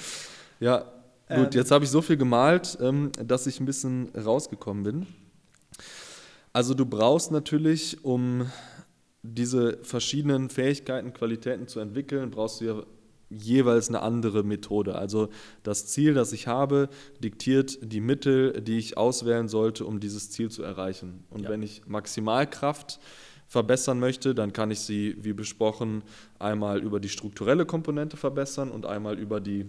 ja, 0.59 0.85
Ähm. 1.29 1.43
gut, 1.43 1.55
jetzt 1.55 1.71
habe 1.71 1.85
ich 1.85 1.91
so 1.91 2.01
viel 2.01 2.17
gemalt, 2.17 2.77
ähm, 2.81 3.11
dass 3.23 3.47
ich 3.47 3.59
ein 3.59 3.65
bisschen 3.65 4.09
rausgekommen 4.15 4.83
bin. 4.83 5.07
Also 6.51 6.73
du 6.73 6.85
brauchst 6.85 7.31
natürlich, 7.31 8.03
um 8.03 8.45
diese 9.23 9.77
verschiedenen 9.83 10.49
Fähigkeiten, 10.49 11.13
Qualitäten 11.13 11.67
zu 11.67 11.79
entwickeln, 11.79 12.29
brauchst 12.29 12.61
du 12.61 12.65
ja 12.65 12.83
jeweils 13.29 13.89
eine 13.89 14.01
andere 14.01 14.43
Methode. 14.43 14.95
Also 14.95 15.29
das 15.63 15.87
Ziel, 15.87 16.13
das 16.13 16.33
ich 16.33 16.47
habe, 16.47 16.89
diktiert 17.23 17.79
die 17.81 18.01
Mittel, 18.01 18.61
die 18.61 18.77
ich 18.77 18.97
auswählen 18.97 19.47
sollte, 19.47 19.85
um 19.85 19.99
dieses 19.99 20.29
Ziel 20.29 20.51
zu 20.51 20.61
erreichen. 20.61 21.23
Und 21.31 21.43
Ja. 21.43 21.49
wenn 21.49 21.63
ich 21.63 21.87
Maximalkraft 21.87 22.99
verbessern 23.47 23.99
möchte, 23.99 24.35
dann 24.35 24.53
kann 24.53 24.71
ich 24.71 24.79
sie, 24.81 25.15
wie 25.19 25.33
besprochen, 25.33 26.03
einmal 26.37 26.79
über 26.81 26.99
die 26.99 27.09
strukturelle 27.09 27.65
Komponente 27.65 28.17
verbessern 28.17 28.69
und 28.69 28.85
einmal 28.85 29.17
über 29.17 29.39
die 29.39 29.65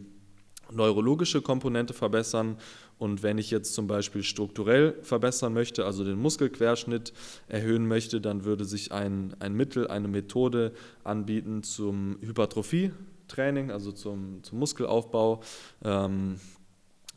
neurologische 0.70 1.42
Komponente 1.42 1.94
verbessern. 1.94 2.56
Und 2.98 3.22
wenn 3.22 3.38
ich 3.38 3.50
jetzt 3.50 3.74
zum 3.74 3.86
Beispiel 3.86 4.22
strukturell 4.22 4.94
verbessern 5.02 5.52
möchte, 5.52 5.84
also 5.84 6.04
den 6.04 6.18
Muskelquerschnitt 6.18 7.12
erhöhen 7.48 7.86
möchte, 7.86 8.20
dann 8.20 8.44
würde 8.44 8.64
sich 8.64 8.92
ein, 8.92 9.34
ein 9.40 9.54
Mittel, 9.54 9.88
eine 9.88 10.08
Methode 10.08 10.72
anbieten 11.02 11.62
zum 11.62 12.18
Hypertrophie-Training, 12.20 13.70
also 13.70 13.92
zum, 13.92 14.42
zum 14.42 14.58
Muskelaufbau. 14.58 15.42
Ähm, 15.82 16.36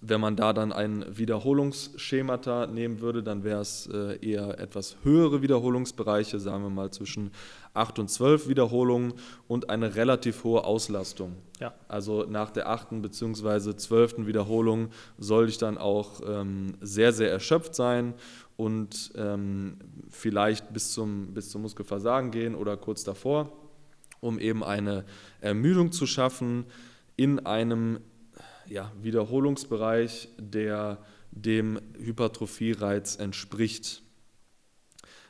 wenn 0.01 0.21
man 0.21 0.35
da 0.35 0.53
dann 0.53 0.71
ein 0.71 1.05
Wiederholungsschemata 1.17 2.67
nehmen 2.67 3.01
würde, 3.01 3.23
dann 3.23 3.43
wäre 3.43 3.61
es 3.61 3.89
äh, 3.91 4.17
eher 4.23 4.59
etwas 4.59 4.97
höhere 5.03 5.41
Wiederholungsbereiche, 5.41 6.39
sagen 6.39 6.63
wir 6.63 6.69
mal 6.69 6.91
zwischen 6.91 7.31
8 7.73 7.99
und 7.99 8.09
12 8.09 8.47
Wiederholungen 8.47 9.13
und 9.47 9.69
eine 9.69 9.95
relativ 9.95 10.43
hohe 10.43 10.63
Auslastung. 10.63 11.35
Ja. 11.59 11.73
Also 11.87 12.25
nach 12.29 12.51
der 12.51 12.69
achten 12.69 13.01
bzw. 13.01 13.75
zwölften 13.75 14.27
Wiederholung 14.27 14.89
soll 15.17 15.49
ich 15.49 15.57
dann 15.57 15.77
auch 15.77 16.21
ähm, 16.27 16.73
sehr, 16.81 17.11
sehr 17.11 17.31
erschöpft 17.31 17.73
sein 17.73 18.13
und 18.55 19.11
ähm, 19.15 19.77
vielleicht 20.09 20.73
bis 20.73 20.91
zum, 20.91 21.33
bis 21.33 21.49
zum 21.49 21.63
Muskelversagen 21.63 22.29
gehen 22.31 22.53
oder 22.55 22.77
kurz 22.77 23.03
davor, 23.03 23.51
um 24.19 24.39
eben 24.39 24.63
eine 24.63 25.05
Ermüdung 25.41 25.91
zu 25.91 26.05
schaffen 26.05 26.65
in 27.15 27.45
einem 27.45 27.99
ja, 28.69 28.91
Wiederholungsbereich, 29.01 30.29
der 30.37 30.99
dem 31.31 31.79
Hypertrophie-Reiz 31.99 33.15
entspricht. 33.15 34.01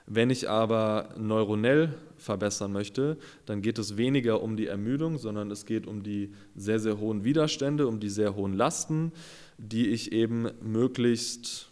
Wenn 0.06 0.29
ich 0.29 0.50
aber 0.50 1.13
neuronell 1.17 1.94
verbessern 2.15 2.72
möchte, 2.72 3.17
dann 3.46 3.62
geht 3.62 3.77
es 3.77 3.98
weniger 3.98 4.41
um 4.41 4.56
die 4.56 4.67
Ermüdung, 4.67 5.17
sondern 5.17 5.51
es 5.51 5.65
geht 5.65 5.86
um 5.86 6.01
die 6.01 6.34
sehr, 6.56 6.79
sehr 6.79 6.98
hohen 7.00 7.25
Widerstände, 7.25 7.88
um 7.88 8.00
die 8.00 8.10
sehr 8.10 8.36
hohen 8.36 8.53
Lasten, 8.53 9.12
die 9.58 9.89
ich 9.89 10.13
eben 10.13 10.50
möglichst 10.62 11.70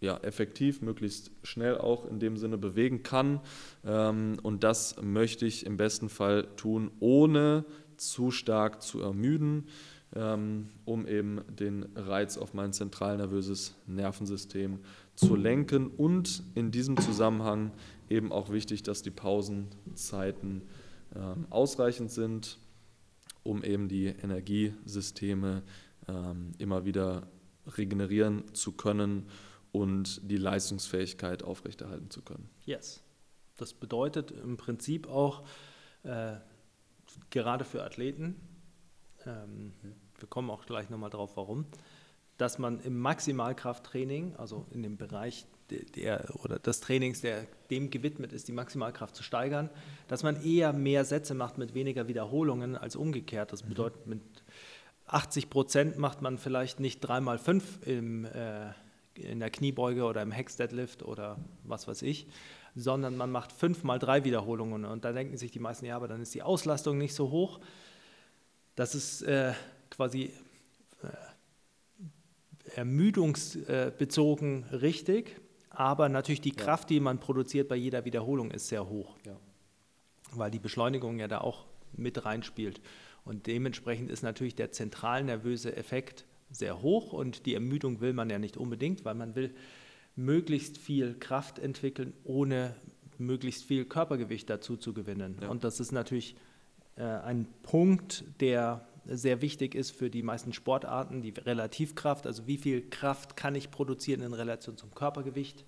ja, 0.00 0.16
effektiv, 0.18 0.80
möglichst 0.82 1.30
schnell 1.42 1.76
auch 1.78 2.06
in 2.06 2.18
dem 2.20 2.36
Sinne 2.36 2.58
bewegen 2.58 3.02
kann. 3.02 3.40
Ähm, 3.84 4.36
und 4.42 4.64
das 4.64 4.96
möchte 5.02 5.46
ich 5.46 5.66
im 5.66 5.76
besten 5.76 6.08
Fall 6.08 6.46
tun, 6.56 6.90
ohne 7.00 7.64
zu 7.96 8.30
stark 8.30 8.82
zu 8.82 9.00
ermüden, 9.00 9.66
um 10.14 11.06
eben 11.08 11.40
den 11.48 11.84
Reiz 11.96 12.38
auf 12.38 12.54
mein 12.54 12.72
zentralnervöses 12.72 13.74
Nervensystem 13.86 14.78
zu 15.16 15.34
lenken. 15.34 15.88
Und 15.88 16.42
in 16.54 16.70
diesem 16.70 16.96
Zusammenhang 16.96 17.72
eben 18.08 18.30
auch 18.30 18.50
wichtig, 18.50 18.84
dass 18.84 19.02
die 19.02 19.10
Pausenzeiten 19.10 20.62
ähm, 21.16 21.46
ausreichend 21.50 22.12
sind, 22.12 22.58
um 23.42 23.64
eben 23.64 23.88
die 23.88 24.06
Energiesysteme 24.06 25.62
ähm, 26.06 26.52
immer 26.58 26.84
wieder 26.84 27.26
regenerieren 27.76 28.44
zu 28.54 28.72
können 28.72 29.26
und 29.72 30.30
die 30.30 30.36
Leistungsfähigkeit 30.36 31.42
aufrechterhalten 31.42 32.10
zu 32.10 32.22
können. 32.22 32.48
Yes. 32.64 33.02
Das 33.56 33.72
bedeutet 33.72 34.30
im 34.30 34.56
Prinzip 34.56 35.08
auch, 35.08 35.44
äh, 36.04 36.36
gerade 37.30 37.64
für 37.64 37.84
Athleten, 37.84 38.36
ähm, 39.26 39.72
wir 40.24 40.30
kommen 40.30 40.48
auch 40.48 40.64
gleich 40.64 40.88
nochmal 40.88 41.10
drauf, 41.10 41.32
warum, 41.34 41.66
dass 42.38 42.58
man 42.58 42.80
im 42.80 42.98
Maximalkrafttraining, 42.98 44.36
also 44.36 44.64
in 44.70 44.82
dem 44.82 44.96
Bereich 44.96 45.44
der, 45.68 45.80
der 45.94 46.34
oder 46.42 46.58
des 46.58 46.80
Trainings, 46.80 47.20
der 47.20 47.46
dem 47.70 47.90
gewidmet 47.90 48.32
ist, 48.32 48.48
die 48.48 48.52
Maximalkraft 48.52 49.14
zu 49.14 49.22
steigern, 49.22 49.68
dass 50.08 50.22
man 50.22 50.42
eher 50.42 50.72
mehr 50.72 51.04
Sätze 51.04 51.34
macht 51.34 51.58
mit 51.58 51.74
weniger 51.74 52.08
Wiederholungen 52.08 52.74
als 52.74 52.96
umgekehrt. 52.96 53.52
Das 53.52 53.64
bedeutet, 53.64 54.06
mit 54.06 54.22
80 55.08 55.50
Prozent 55.50 55.98
macht 55.98 56.22
man 56.22 56.38
vielleicht 56.38 56.80
nicht 56.80 57.00
3 57.00 57.20
mal 57.20 57.38
5 57.38 57.86
im, 57.86 58.24
äh, 58.24 58.70
in 59.14 59.40
der 59.40 59.50
Kniebeuge 59.50 60.04
oder 60.04 60.22
im 60.22 60.32
Hex-Deadlift 60.32 61.02
oder 61.02 61.36
was 61.64 61.86
weiß 61.86 62.00
ich, 62.00 62.28
sondern 62.74 63.18
man 63.18 63.30
macht 63.30 63.52
5 63.52 63.84
mal 63.84 63.98
3 63.98 64.24
Wiederholungen. 64.24 64.86
Und 64.86 65.04
da 65.04 65.12
denken 65.12 65.36
sich 65.36 65.50
die 65.50 65.60
meisten, 65.60 65.84
ja, 65.84 65.96
aber 65.96 66.08
dann 66.08 66.22
ist 66.22 66.34
die 66.34 66.42
Auslastung 66.42 66.96
nicht 66.96 67.14
so 67.14 67.30
hoch. 67.30 67.60
Das 68.74 68.94
ist 68.94 69.22
äh, 69.22 69.52
quasi 69.90 70.32
äh, 71.02 71.08
ermüdungsbezogen 72.76 74.64
richtig, 74.72 75.36
aber 75.70 76.08
natürlich 76.08 76.40
die 76.40 76.52
Kraft, 76.52 76.90
die 76.90 77.00
man 77.00 77.18
produziert 77.18 77.68
bei 77.68 77.76
jeder 77.76 78.04
Wiederholung, 78.04 78.50
ist 78.50 78.68
sehr 78.68 78.88
hoch, 78.88 79.16
Ja. 79.26 79.36
weil 80.32 80.50
die 80.50 80.58
Beschleunigung 80.58 81.18
ja 81.18 81.28
da 81.28 81.40
auch 81.40 81.66
mit 81.96 82.24
reinspielt. 82.24 82.80
Und 83.24 83.46
dementsprechend 83.46 84.10
ist 84.10 84.22
natürlich 84.22 84.54
der 84.54 84.70
zentralnervöse 84.70 85.76
Effekt 85.76 86.26
sehr 86.50 86.82
hoch 86.82 87.12
und 87.12 87.46
die 87.46 87.54
Ermüdung 87.54 88.00
will 88.00 88.12
man 88.12 88.30
ja 88.30 88.38
nicht 88.38 88.56
unbedingt, 88.56 89.04
weil 89.04 89.14
man 89.14 89.34
will 89.34 89.54
möglichst 90.14 90.78
viel 90.78 91.14
Kraft 91.18 91.58
entwickeln, 91.58 92.12
ohne 92.24 92.76
möglichst 93.18 93.64
viel 93.64 93.84
Körpergewicht 93.84 94.48
dazu 94.50 94.76
zu 94.76 94.92
gewinnen. 94.92 95.38
Ja. 95.40 95.48
Und 95.48 95.64
das 95.64 95.80
ist 95.80 95.92
natürlich 95.92 96.36
äh, 96.96 97.02
ein 97.02 97.46
Punkt, 97.62 98.24
der 98.40 98.86
sehr 99.06 99.40
wichtig 99.40 99.74
ist 99.74 99.90
für 99.90 100.10
die 100.10 100.22
meisten 100.22 100.52
Sportarten, 100.52 101.22
die 101.22 101.30
Relativkraft, 101.30 102.26
also 102.26 102.46
wie 102.46 102.56
viel 102.56 102.88
Kraft 102.88 103.36
kann 103.36 103.54
ich 103.54 103.70
produzieren 103.70 104.22
in 104.22 104.32
Relation 104.32 104.76
zum 104.76 104.94
Körpergewicht. 104.94 105.64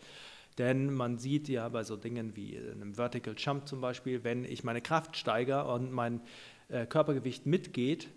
Denn 0.59 0.93
man 0.93 1.19
sieht 1.19 1.49
ja 1.49 1.69
bei 1.69 1.85
so 1.85 1.97
Dingen 1.97 2.35
wie 2.35 2.59
einem 2.59 2.95
Vertical 2.95 3.35
Jump 3.37 3.69
zum 3.69 3.81
Beispiel, 3.81 4.25
wenn 4.25 4.45
ich 4.45 4.65
meine 4.65 4.81
Kraft 4.81 5.17
steigere 5.17 5.73
und 5.73 5.93
mein 5.93 6.23
äh, 6.69 6.87
Körpergewicht 6.87 7.45
mitgeht, 7.45 8.09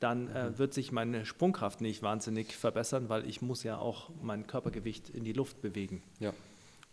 dann 0.00 0.28
äh, 0.28 0.58
wird 0.58 0.74
sich 0.74 0.90
meine 0.90 1.24
Sprungkraft 1.26 1.80
nicht 1.80 2.02
wahnsinnig 2.02 2.56
verbessern, 2.56 3.08
weil 3.08 3.28
ich 3.28 3.42
muss 3.42 3.62
ja 3.62 3.78
auch 3.78 4.10
mein 4.22 4.46
Körpergewicht 4.46 5.10
in 5.10 5.22
die 5.22 5.32
Luft 5.32 5.60
bewegen. 5.60 6.02
Ja. 6.18 6.32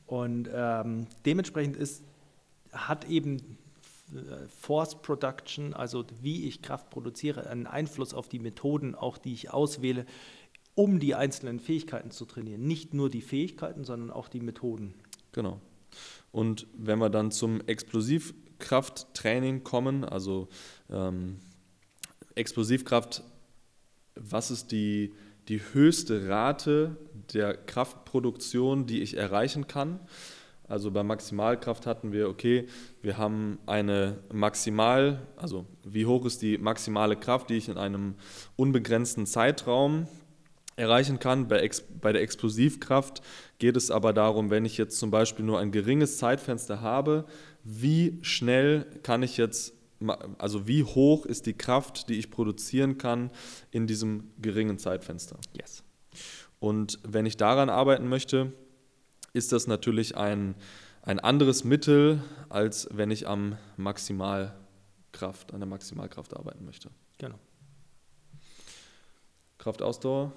Und 0.05 0.49
ähm, 0.53 1.07
dementsprechend 1.25 1.77
ist, 1.77 2.03
hat 2.71 3.07
eben 3.09 3.37
äh, 3.37 3.68
Force 4.59 5.01
Production, 5.01 5.73
also 5.73 6.05
wie 6.21 6.47
ich 6.47 6.61
Kraft 6.61 6.89
produziere, 6.89 7.47
einen 7.47 7.67
Einfluss 7.67 8.13
auf 8.13 8.29
die 8.29 8.39
Methoden, 8.39 8.95
auch 8.95 9.17
die 9.17 9.33
ich 9.33 9.51
auswähle, 9.51 10.05
um 10.75 10.99
die 10.99 11.15
einzelnen 11.15 11.59
Fähigkeiten 11.59 12.11
zu 12.11 12.25
trainieren. 12.25 12.63
Nicht 12.63 12.93
nur 12.93 13.09
die 13.09 13.21
Fähigkeiten, 13.21 13.83
sondern 13.83 14.11
auch 14.11 14.29
die 14.29 14.39
Methoden. 14.39 14.93
Genau. 15.31 15.59
Und 16.31 16.67
wenn 16.77 16.99
wir 16.99 17.09
dann 17.09 17.31
zum 17.31 17.61
Explosivkrafttraining 17.61 19.63
kommen, 19.63 20.03
also 20.03 20.49
ähm, 20.89 21.39
Explosivkraft, 22.35 23.23
was 24.15 24.51
ist 24.51 24.71
die, 24.71 25.15
die 25.47 25.61
höchste 25.73 26.29
Rate 26.29 26.97
der 27.33 27.57
Kraftproduktion, 27.57 28.85
die 28.85 29.01
ich 29.01 29.17
erreichen 29.17 29.65
kann? 29.67 29.99
Also 30.69 30.91
bei 30.91 31.01
Maximalkraft 31.01 31.87
hatten 31.87 32.11
wir, 32.11 32.29
okay, 32.29 32.67
wir 33.01 33.17
haben 33.17 33.57
eine 33.65 34.19
Maximal, 34.31 35.27
also 35.35 35.65
wie 35.83 36.05
hoch 36.05 36.25
ist 36.25 36.43
die 36.43 36.59
maximale 36.59 37.15
Kraft, 37.15 37.49
die 37.49 37.55
ich 37.55 37.69
in 37.69 37.77
einem 37.77 38.13
unbegrenzten 38.55 39.25
Zeitraum 39.25 40.07
erreichen 40.75 41.17
kann. 41.17 41.47
Bei, 41.47 41.59
Ex 41.59 41.81
bei 41.81 42.13
der 42.13 42.21
Explosivkraft 42.21 43.21
geht 43.57 43.77
es 43.77 43.89
aber 43.89 44.13
darum, 44.13 44.51
wenn 44.51 44.63
ich 44.63 44.77
jetzt 44.77 44.99
zum 44.99 45.09
Beispiel 45.09 45.43
nur 45.43 45.59
ein 45.59 45.71
geringes 45.71 46.19
Zeitfenster 46.19 46.81
habe, 46.81 47.25
wie 47.63 48.19
schnell 48.21 48.85
kann 49.01 49.23
ich 49.23 49.37
jetzt, 49.37 49.73
also 50.37 50.67
wie 50.67 50.83
hoch 50.83 51.25
ist 51.25 51.47
die 51.47 51.53
Kraft, 51.53 52.09
die 52.09 52.19
ich 52.19 52.29
produzieren 52.29 52.99
kann 52.99 53.31
in 53.71 53.87
diesem 53.87 54.31
geringen 54.39 54.77
Zeitfenster. 54.77 55.37
Yes. 55.53 55.83
Und 56.59 56.99
wenn 57.03 57.25
ich 57.25 57.37
daran 57.37 57.69
arbeiten 57.69 58.07
möchte, 58.07 58.53
ist 59.33 59.51
das 59.51 59.67
natürlich 59.67 60.17
ein, 60.17 60.55
ein 61.01 61.19
anderes 61.19 61.63
Mittel, 61.63 62.21
als 62.49 62.87
wenn 62.91 63.11
ich 63.11 63.27
am 63.27 63.57
Maximalkraft, 63.77 65.53
an 65.53 65.59
der 65.59 65.67
Maximalkraft 65.67 66.35
arbeiten 66.35 66.65
möchte. 66.65 66.89
Genau. 67.17 67.37
Kraftausdauer 69.57 70.31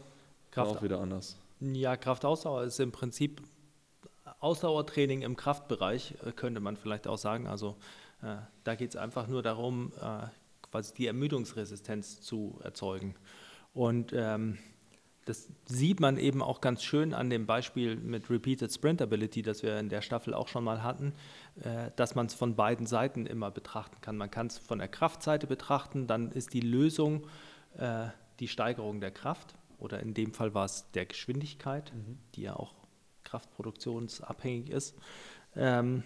Kraft, 0.51 0.77
auch 0.77 0.83
wieder 0.83 1.01
anders. 1.01 1.37
Ja, 1.61 1.97
Kraftausdauer 1.97 2.65
ist 2.65 2.81
im 2.81 2.93
Prinzip 2.93 3.43
Ausdauertraining 4.41 5.23
im 5.23 5.37
Kraftbereich, 5.37 6.15
äh, 6.27 6.33
könnte 6.33 6.61
man 6.61 6.77
vielleicht 6.77 7.07
auch 7.07 7.19
sagen. 7.19 7.47
Also 7.47 7.77
äh, 8.23 8.37
da 8.65 8.75
geht 8.75 8.91
es 8.91 8.97
einfach 8.97 9.29
nur 9.29 9.43
darum, 9.43 9.93
äh, 10.01 10.27
quasi 10.63 10.95
die 10.95 11.07
Ermüdungsresistenz 11.07 12.21
zu 12.21 12.59
erzeugen. 12.63 13.15
Und 13.75 14.13
ähm, 14.15 14.59
das 15.25 15.49
sieht 15.67 16.01
man 16.01 16.17
eben 16.17 16.43
auch 16.43 16.61
ganz 16.61 16.83
schön 16.83 17.15
an 17.15 17.31
dem 17.31 17.47
Beispiel 17.47 17.97
mit 17.97 18.29
Repeated 18.29 18.73
Sprint 18.73 19.01
Ability, 19.01 19.43
das 19.43 19.63
wir 19.63 19.79
in 19.79 19.89
der 19.89 20.03
Staffel 20.03 20.35
auch 20.35 20.49
schon 20.49 20.65
mal 20.65 20.83
hatten, 20.83 21.13
äh, 21.63 21.91
dass 21.97 22.15
man 22.15 22.27
es 22.27 22.35
von 22.35 22.57
beiden 22.57 22.87
Seiten 22.87 23.27
immer 23.27 23.51
betrachten 23.51 24.01
kann. 24.01 24.17
Man 24.17 24.31
kann 24.31 24.49
es 24.49 24.59
von 24.59 24.79
der 24.79 24.89
Kraftseite 24.89 25.47
betrachten, 25.47 26.07
dann 26.07 26.33
ist 26.33 26.53
die 26.53 26.61
Lösung 26.61 27.27
äh, 27.77 28.09
die 28.41 28.49
Steigerung 28.49 29.01
der 29.01 29.13
Kraft 29.13 29.55
oder 29.79 30.01
in 30.01 30.15
dem 30.15 30.33
Fall 30.35 30.55
war 30.55 30.65
es 30.65 30.91
der 30.93 31.07
Geschwindigkeit, 31.07 31.93
mhm. 31.95 32.19
die 32.35 32.43
ja 32.43 32.57
auch 32.57 32.75
kraftproduktionsabhängig 33.25 34.71
ist. 34.71 34.97
Ähm, 35.55 36.03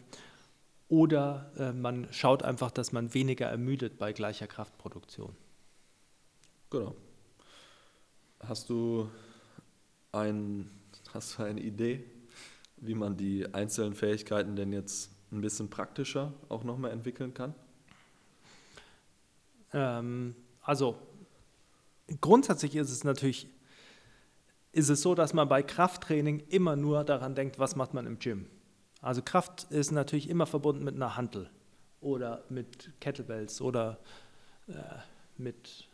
oder 0.89 1.51
äh, 1.59 1.73
man 1.73 2.09
schaut 2.13 2.43
einfach, 2.43 2.71
dass 2.71 2.93
man 2.93 3.15
weniger 3.15 3.47
ermüdet 3.47 3.99
bei 3.99 4.13
gleicher 4.13 4.47
Kraftproduktion. 4.47 5.35
Genau. 6.71 6.95
Hast 8.49 8.71
du, 8.71 9.11
ein, 10.13 10.71
hast 11.13 11.37
du 11.37 11.43
eine 11.43 11.61
Idee, 11.61 12.05
wie 12.77 12.95
man 12.95 13.17
die 13.17 13.53
einzelnen 13.53 13.95
Fähigkeiten 13.95 14.55
denn 14.55 14.73
jetzt 14.73 15.11
ein 15.33 15.41
bisschen 15.41 15.69
praktischer 15.69 16.33
auch 16.49 16.63
nochmal 16.63 16.93
entwickeln 16.93 17.35
kann? 17.35 17.57
Ähm, 19.73 20.37
also 20.63 20.97
grundsätzlich 22.21 22.77
ist 22.77 22.91
es 22.91 23.03
natürlich 23.03 23.49
ist 24.71 24.91
es 24.91 25.03
so, 25.03 25.17
dass 25.17 25.33
man 25.33 25.49
bei 25.49 25.63
Krafttraining 25.63 26.45
immer 26.49 26.77
nur 26.77 27.03
daran 27.03 27.35
denkt, 27.35 27.59
was 27.59 27.75
macht 27.75 27.95
man 27.95 28.07
im 28.07 28.21
Gym. 28.21 28.47
Also 29.01 29.23
Kraft 29.23 29.65
ist 29.71 29.91
natürlich 29.91 30.29
immer 30.29 30.47
verbunden 30.47 30.85
mit 30.85 30.95
einer 30.95 31.17
Hantel 31.17 31.51
oder 32.01 32.45
mit 32.49 32.93
Kettlebells 33.01 33.61
oder 33.61 33.99
äh, 34.69 34.73
mit 35.37 35.86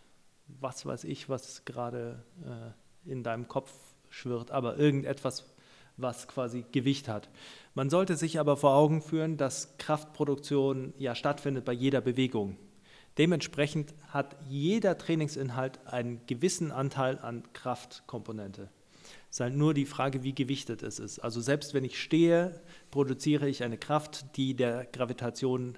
was 0.61 0.87
weiß 0.87 1.05
ich, 1.05 1.29
was 1.29 1.65
gerade 1.65 2.23
äh, 2.45 3.11
in 3.11 3.23
deinem 3.23 3.49
Kopf 3.49 3.73
schwirrt, 4.11 4.51
aber 4.51 4.79
irgendetwas, 4.79 5.53
was 5.97 6.29
quasi 6.29 6.65
Gewicht 6.73 7.09
hat. 7.09 7.29
Man 7.75 7.91
sollte 7.91 8.17
sich 8.17 8.39
aber 8.39 8.57
vor 8.57 8.75
Augen 8.75 9.03
führen, 9.03 9.37
dass 9.37 9.77
Kraftproduktion 9.79 10.95
ja 10.99 11.15
stattfindet 11.15 11.65
bei 11.65 11.73
jeder 11.73 12.01
Bewegung. 12.01 12.57
Dementsprechend 13.19 13.95
hat 14.09 14.37
jeder 14.49 14.97
Trainingsinhalt 14.97 15.87
einen 15.87 16.25
gewissen 16.27 16.73
Anteil 16.73 17.19
an 17.19 17.43
Kraftkomponente. 17.53 18.71
Es 19.29 19.37
ist 19.37 19.41
halt 19.41 19.55
nur 19.55 19.75
die 19.75 19.87
Frage, 19.87 20.23
wie 20.23 20.35
gewichtet 20.35 20.83
es 20.83 20.99
ist. 20.99 21.19
Also 21.19 21.41
selbst 21.41 21.75
wenn 21.75 21.85
ich 21.85 22.01
stehe, 22.01 22.61
produziere 22.91 23.49
ich 23.49 23.63
eine 23.63 23.79
Kraft, 23.79 24.37
die 24.37 24.55
der 24.55 24.87
Gravitation 24.87 25.77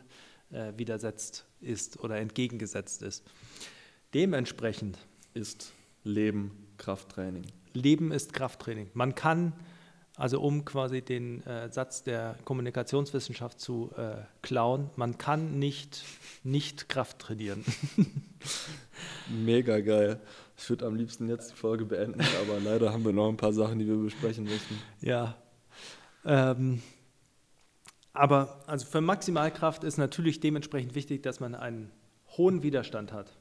äh, 0.50 0.72
widersetzt 0.76 1.46
ist 1.60 2.00
oder 2.00 2.18
entgegengesetzt 2.18 3.02
ist. 3.02 3.24
Dementsprechend 4.14 4.96
ist 5.34 5.72
Leben 6.04 6.52
Krafttraining. 6.78 7.46
Leben 7.72 8.12
ist 8.12 8.32
Krafttraining. 8.32 8.88
Man 8.94 9.16
kann, 9.16 9.52
also 10.14 10.40
um 10.40 10.64
quasi 10.64 11.02
den 11.02 11.44
äh, 11.44 11.68
Satz 11.72 12.04
der 12.04 12.36
Kommunikationswissenschaft 12.44 13.58
zu 13.58 13.90
äh, 13.96 14.22
klauen, 14.40 14.88
man 14.94 15.18
kann 15.18 15.58
nicht 15.58 16.04
nicht 16.44 16.88
Kraft 16.88 17.18
trainieren. 17.18 17.64
Mega 19.28 19.80
geil. 19.80 20.20
Ich 20.56 20.70
würde 20.70 20.86
am 20.86 20.94
liebsten 20.94 21.28
jetzt 21.28 21.50
die 21.50 21.56
Folge 21.56 21.84
beenden, 21.84 22.20
aber 22.40 22.60
leider 22.60 22.92
haben 22.92 23.04
wir 23.04 23.12
noch 23.12 23.28
ein 23.28 23.36
paar 23.36 23.52
Sachen, 23.52 23.80
die 23.80 23.88
wir 23.88 23.96
besprechen 23.96 24.44
müssen. 24.44 24.78
Ja. 25.00 25.36
Ähm, 26.24 26.80
aber 28.12 28.60
also 28.68 28.86
für 28.86 29.00
Maximalkraft 29.00 29.82
ist 29.82 29.98
natürlich 29.98 30.38
dementsprechend 30.38 30.94
wichtig, 30.94 31.24
dass 31.24 31.40
man 31.40 31.56
einen 31.56 31.90
hohen 32.36 32.62
Widerstand 32.62 33.12
hat. 33.12 33.32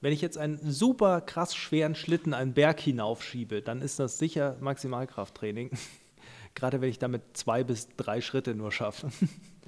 Wenn 0.00 0.12
ich 0.12 0.20
jetzt 0.20 0.38
einen 0.38 0.58
super 0.70 1.20
krass 1.20 1.54
schweren 1.54 1.94
Schlitten 1.94 2.32
einen 2.32 2.54
Berg 2.54 2.80
hinaufschiebe, 2.80 3.60
dann 3.60 3.82
ist 3.82 3.98
das 3.98 4.18
sicher 4.18 4.56
Maximalkrafttraining. 4.60 5.70
Gerade 6.54 6.80
wenn 6.80 6.88
ich 6.88 6.98
damit 6.98 7.22
zwei 7.34 7.64
bis 7.64 7.88
drei 7.96 8.20
Schritte 8.20 8.54
nur 8.54 8.72
schaffe. 8.72 9.10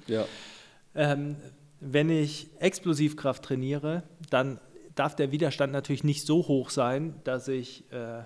Ja. 0.05 0.25
Ähm, 0.95 1.37
wenn 1.79 2.09
ich 2.09 2.49
Explosivkraft 2.59 3.41
trainiere, 3.41 4.03
dann 4.29 4.59
darf 4.95 5.15
der 5.15 5.31
Widerstand 5.31 5.71
natürlich 5.71 6.03
nicht 6.03 6.25
so 6.25 6.45
hoch 6.49 6.71
sein, 6.71 7.15
dass 7.23 7.47
ich, 7.47 7.89
äh, 7.93 8.23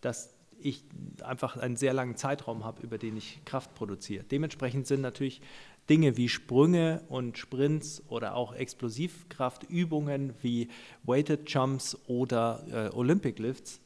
dass 0.00 0.36
ich 0.60 0.84
einfach 1.22 1.56
einen 1.56 1.74
sehr 1.74 1.92
langen 1.92 2.14
Zeitraum 2.14 2.64
habe, 2.64 2.80
über 2.82 2.96
den 2.96 3.16
ich 3.16 3.44
Kraft 3.44 3.74
produziere. 3.74 4.22
Dementsprechend 4.22 4.86
sind 4.86 5.00
natürlich 5.00 5.40
Dinge 5.88 6.16
wie 6.16 6.28
Sprünge 6.28 7.02
und 7.08 7.38
Sprints 7.38 8.02
oder 8.08 8.34
auch 8.34 8.54
Explosivkraftübungen 8.54 10.34
wie 10.42 10.68
Weighted 11.04 11.48
Jumps 11.50 11.96
oder 12.06 12.64
äh, 12.92 12.96
Olympic 12.96 13.40
Lifts 13.40 13.80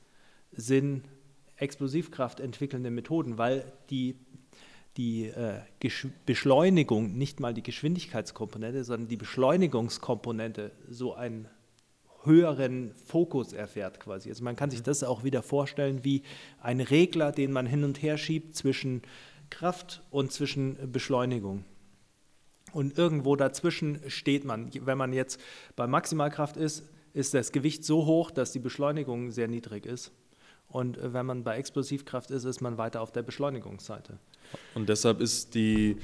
sind 0.53 1.05
Explosivkraft 1.57 2.41
entwickelnde 2.41 2.91
Methoden, 2.91 3.37
weil 3.37 3.71
die, 3.91 4.17
die 4.97 5.27
äh, 5.27 5.61
Beschleunigung, 6.25 7.17
nicht 7.17 7.39
mal 7.39 7.53
die 7.53 7.63
Geschwindigkeitskomponente, 7.63 8.85
sondern 8.85 9.09
die 9.09 9.17
Beschleunigungskomponente 9.17 10.73
so 10.89 11.15
einen 11.15 11.49
höheren 12.25 12.93
Fokus 12.95 13.53
erfährt 13.53 14.01
quasi. 14.01 14.29
Also 14.31 14.45
man 14.45 14.57
kann 14.57 14.71
sich 14.71 14.83
das 14.83 15.03
auch 15.05 15.25
wieder 15.25 15.43
vorstellen 15.43 16.05
wie 16.05 16.23
ein 16.63 16.81
Regler, 16.81 17.33
den 17.33 17.53
man 17.53 17.67
hin 17.67 17.85
und 17.85 18.03
her 18.03 18.19
schiebt 18.19 18.57
zwischen 18.57 19.03
Kraft 19.51 20.03
und 20.11 20.33
zwischen 20.33 20.93
Beschleunigung. 20.93 21.65
Und 22.73 22.99
irgendwo 22.99 23.37
dazwischen 23.37 24.01
steht 24.09 24.45
man. 24.45 24.71
Wenn 24.75 24.99
man 24.99 25.13
jetzt 25.13 25.41
bei 25.77 25.87
Maximalkraft 25.87 26.57
ist, 26.57 26.85
ist 27.13 27.35
das 27.35 27.53
Gewicht 27.53 27.85
so 27.85 28.07
hoch, 28.07 28.31
dass 28.31 28.53
die 28.53 28.59
Beschleunigung 28.59 29.31
sehr 29.31 29.49
niedrig 29.49 29.87
ist. 29.87 30.13
Und 30.69 30.99
wenn 31.03 31.27
man 31.27 31.43
bei 31.43 31.57
Explosivkraft 31.57 32.31
ist, 32.31 32.45
ist 32.45 32.61
man 32.61 32.79
weiter 32.79 33.01
auf 33.01 33.11
der 33.11 33.23
Beschleunigungsseite. 33.23 34.19
Und 34.75 34.89
deshalb 34.89 35.21
ist 35.21 35.55
die 35.55 35.97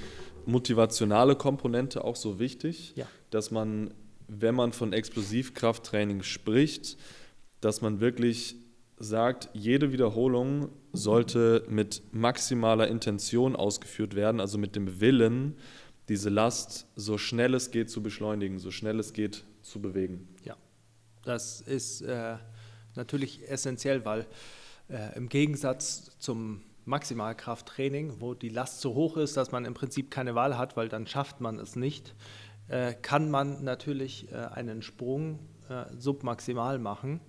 motivationale 0.45 1.37
Komponente 1.37 2.03
auch 2.03 2.17
so 2.17 2.39
wichtig, 2.39 2.93
ja. 2.97 3.07
dass 3.31 3.51
man, 3.51 3.95
wenn 4.27 4.55
man 4.55 4.73
von 4.73 4.93
Explosivkrafttraining 4.93 6.23
spricht, 6.23 6.97
dass 7.61 7.81
man 7.81 8.01
wirklich 8.01 8.57
sagt, 8.99 9.51
jede 9.53 9.93
Wiederholung 9.93 10.71
sollte 10.93 11.65
mit 11.69 12.03
maximaler 12.13 12.89
Intention 12.89 13.55
ausgeführt 13.55 14.17
werden, 14.17 14.41
also 14.41 14.59
mit 14.59 14.75
dem 14.75 15.01
Willen, 15.01 15.57
diese 16.09 16.31
Last 16.31 16.87
so 16.95 17.19
schnell 17.19 17.55
es 17.55 17.71
geht 17.71 17.91
zu 17.91 18.03
beschleunigen, 18.03 18.59
so 18.59 18.71
schnell 18.71 19.01
es 19.01 19.13
geht 19.13 19.45
zu 19.63 19.81
bewegen. 19.81 20.29
Ja, 20.45 20.57
das 21.25 21.61
ist 21.61 22.03
äh, 22.03 22.37
natürlich 22.95 23.49
essentiell, 23.49 24.05
weil 24.05 24.27
äh, 24.89 25.17
im 25.17 25.29
Gegensatz 25.29 26.17
zum 26.19 26.63
Maximalkrafttraining, 26.85 28.21
wo 28.21 28.35
die 28.35 28.49
Last 28.49 28.81
so 28.81 28.95
hoch 28.95 29.17
ist, 29.17 29.37
dass 29.37 29.51
man 29.51 29.65
im 29.65 29.75
Prinzip 29.75 30.11
keine 30.11 30.37
Wahl 30.37 30.57
hat, 30.57 30.77
weil 30.77 30.89
dann 30.89 31.07
schafft 31.07 31.41
man 31.41 31.59
es 31.59 31.75
nicht, 31.75 32.15
äh, 32.69 32.95
kann 32.95 33.29
man 33.29 33.65
natürlich 33.65 34.31
äh, 34.31 34.37
einen 34.37 34.83
Sprung 34.83 35.41
äh, 35.69 35.85
submaximal 35.99 36.79
machen. 36.79 37.21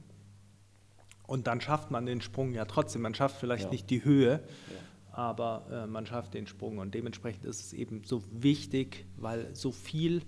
Und 1.26 1.48
dann 1.48 1.60
schafft 1.60 1.92
man 1.92 2.06
den 2.06 2.22
Sprung 2.22 2.54
ja 2.54 2.66
trotzdem. 2.66 3.02
Man 3.02 3.13
schafft 3.13 3.38
vielleicht 3.38 3.66
ja. 3.66 3.70
nicht 3.72 3.90
die 3.90 4.06
Höhe, 4.06 4.44
ja 4.72 4.78
aber 5.18 5.66
äh, 5.72 5.88
man 5.88 6.06
schafft 6.06 6.34
den 6.34 6.48
Sprung. 6.48 6.78
Und 6.78 6.94
dementsprechend 6.94 7.46
ist 7.46 7.60
es 7.60 7.74
eben 7.74 8.04
so 8.04 8.24
wichtig, 8.32 9.06
weil 9.18 9.54
so 9.56 9.72
viel 9.72 10.22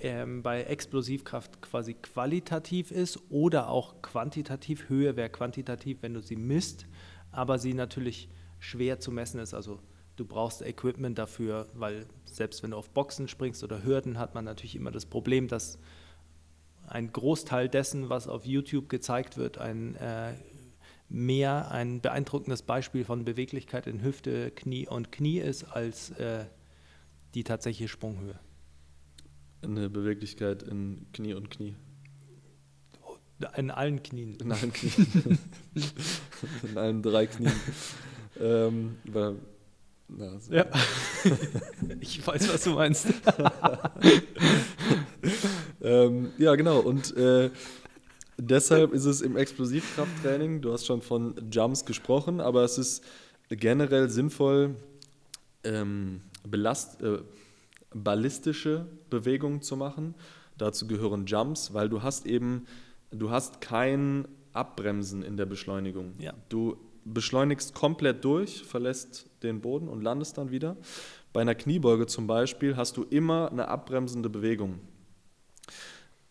ähm, 0.00 0.42
bei 0.42 0.62
Explosivkraft 0.62 1.60
quasi 1.60 1.94
qualitativ 1.94 2.90
ist 2.90 3.18
oder 3.28 3.68
auch 3.68 4.02
quantitativ. 4.02 4.88
Höhe 4.88 5.16
wäre 5.16 5.30
quantitativ, 5.30 5.98
wenn 6.02 6.14
du 6.14 6.20
sie 6.20 6.36
misst, 6.36 6.86
aber 7.32 7.58
sie 7.58 7.74
natürlich 7.74 8.28
schwer 8.58 9.00
zu 9.00 9.10
messen 9.10 9.40
ist. 9.40 9.52
Also 9.52 9.80
Du 10.20 10.26
brauchst 10.26 10.60
Equipment 10.60 11.16
dafür, 11.18 11.66
weil 11.72 12.04
selbst 12.26 12.62
wenn 12.62 12.72
du 12.72 12.76
auf 12.76 12.90
Boxen 12.90 13.26
springst 13.26 13.64
oder 13.64 13.82
Hürden, 13.84 14.18
hat 14.18 14.34
man 14.34 14.44
natürlich 14.44 14.76
immer 14.76 14.90
das 14.90 15.06
Problem, 15.06 15.48
dass 15.48 15.78
ein 16.86 17.10
Großteil 17.10 17.70
dessen, 17.70 18.10
was 18.10 18.28
auf 18.28 18.44
YouTube 18.44 18.90
gezeigt 18.90 19.38
wird, 19.38 19.56
ein 19.56 19.96
äh, 19.96 20.34
mehr 21.10 21.70
ein 21.72 22.00
beeindruckendes 22.00 22.62
Beispiel 22.62 23.04
von 23.04 23.24
Beweglichkeit 23.24 23.86
in 23.86 24.02
Hüfte, 24.02 24.52
Knie 24.52 24.86
und 24.88 25.12
Knie 25.12 25.40
ist 25.40 25.64
als 25.64 26.10
äh, 26.12 26.46
die 27.34 27.44
tatsächliche 27.44 27.88
Sprunghöhe. 27.88 28.38
Eine 29.62 29.90
Beweglichkeit 29.90 30.62
in 30.62 31.06
Knie 31.12 31.34
und 31.34 31.50
Knie. 31.50 31.74
In 33.56 33.70
allen 33.70 34.02
Knien. 34.02 34.36
In 34.36 34.52
allen 34.52 34.72
Knien. 34.72 35.38
in 36.62 36.78
allen 36.78 37.02
drei 37.02 37.26
Knien. 37.26 37.52
ähm, 38.38 38.98
weil, 39.04 39.36
na, 40.08 40.38
so. 40.38 40.52
Ja. 40.52 40.66
ich 42.00 42.26
weiß, 42.26 42.52
was 42.52 42.64
du 42.64 42.70
meinst. 42.70 43.06
ähm, 45.80 46.32
ja, 46.38 46.54
genau. 46.54 46.80
Und 46.80 47.16
äh, 47.16 47.50
deshalb 48.40 48.92
ist 48.92 49.04
es 49.04 49.20
im 49.20 49.36
Explosivkrafttraining, 49.36 50.60
du 50.60 50.72
hast 50.72 50.86
schon 50.86 51.02
von 51.02 51.34
Jumps 51.50 51.84
gesprochen, 51.84 52.40
aber 52.40 52.64
es 52.64 52.78
ist 52.78 53.04
generell 53.48 54.08
sinnvoll, 54.10 54.76
ähm, 55.64 56.22
belast, 56.46 57.02
äh, 57.02 57.18
ballistische 57.94 58.86
Bewegungen 59.10 59.62
zu 59.62 59.76
machen. 59.76 60.14
Dazu 60.56 60.86
gehören 60.86 61.26
Jumps, 61.26 61.74
weil 61.74 61.88
du 61.88 62.02
hast 62.02 62.26
eben, 62.26 62.66
du 63.10 63.30
hast 63.30 63.60
kein 63.60 64.28
Abbremsen 64.52 65.22
in 65.22 65.36
der 65.36 65.46
Beschleunigung. 65.46 66.12
Ja. 66.18 66.34
Du 66.48 66.76
beschleunigst 67.04 67.74
komplett 67.74 68.24
durch, 68.24 68.62
verlässt 68.62 69.28
den 69.42 69.60
Boden 69.60 69.88
und 69.88 70.02
landest 70.02 70.38
dann 70.38 70.50
wieder. 70.50 70.76
Bei 71.32 71.40
einer 71.40 71.54
Kniebeuge 71.54 72.06
zum 72.06 72.26
Beispiel 72.26 72.76
hast 72.76 72.96
du 72.96 73.04
immer 73.04 73.50
eine 73.50 73.68
abbremsende 73.68 74.28
Bewegung. 74.28 74.80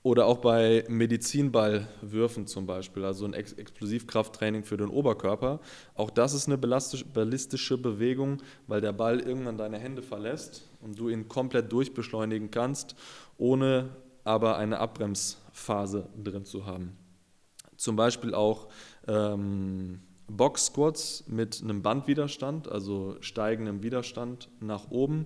Oder 0.01 0.27
auch 0.27 0.37
bei 0.37 0.85
Medizinballwürfen 0.87 2.47
zum 2.47 2.65
Beispiel, 2.65 3.03
also 3.03 3.25
ein 3.25 3.33
Ex 3.33 3.51
Explosivkrafttraining 3.51 4.63
für 4.63 4.77
den 4.77 4.87
Oberkörper. 4.87 5.59
Auch 5.93 6.09
das 6.09 6.33
ist 6.33 6.47
eine 6.47 6.57
ballistische 6.57 7.77
Bewegung, 7.77 8.41
weil 8.67 8.79
der 8.79 8.93
Ball 8.93 9.19
irgendwann 9.19 9.57
deine 9.57 9.77
Hände 9.77 10.01
verlässt 10.01 10.69
und 10.79 10.97
du 10.97 11.09
ihn 11.09 11.27
komplett 11.27 11.71
durchbeschleunigen 11.71 12.49
kannst, 12.49 12.95
ohne 13.37 13.89
aber 14.23 14.57
eine 14.57 14.79
Abbremsphase 14.79 16.07
drin 16.23 16.45
zu 16.45 16.65
haben. 16.65 16.95
Zum 17.75 17.97
Beispiel 17.97 18.33
auch 18.33 18.69
ähm, 19.07 20.01
Box 20.27 20.67
Squats 20.67 21.25
mit 21.27 21.61
einem 21.61 21.81
Bandwiderstand, 21.81 22.71
also 22.71 23.17
steigendem 23.21 23.83
Widerstand 23.83 24.49
nach 24.59 24.91
oben. 24.91 25.25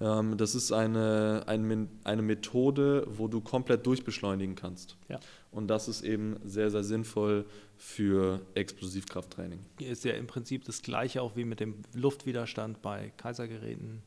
Ähm, 0.00 0.36
das 0.36 0.54
ist 0.54 0.72
eine, 0.72 1.44
eine, 1.46 1.88
eine 2.04 2.22
Methode, 2.22 3.06
wo 3.08 3.28
du 3.28 3.40
komplett 3.40 3.86
durchbeschleunigen 3.86 4.56
kannst. 4.56 4.96
Ja. 5.08 5.20
Und 5.50 5.68
das 5.68 5.88
ist 5.88 6.02
eben 6.02 6.36
sehr, 6.44 6.70
sehr 6.70 6.82
sinnvoll 6.82 7.46
für 7.76 8.40
Explosivkrafttraining. 8.54 9.64
Ist 9.78 10.04
ja 10.04 10.14
im 10.14 10.26
Prinzip 10.26 10.64
das 10.64 10.82
gleiche 10.82 11.22
auch 11.22 11.36
wie 11.36 11.44
mit 11.44 11.60
dem 11.60 11.82
Luftwiderstand 11.92 12.82
bei 12.82 13.12
Kaisergeräten. 13.16 14.02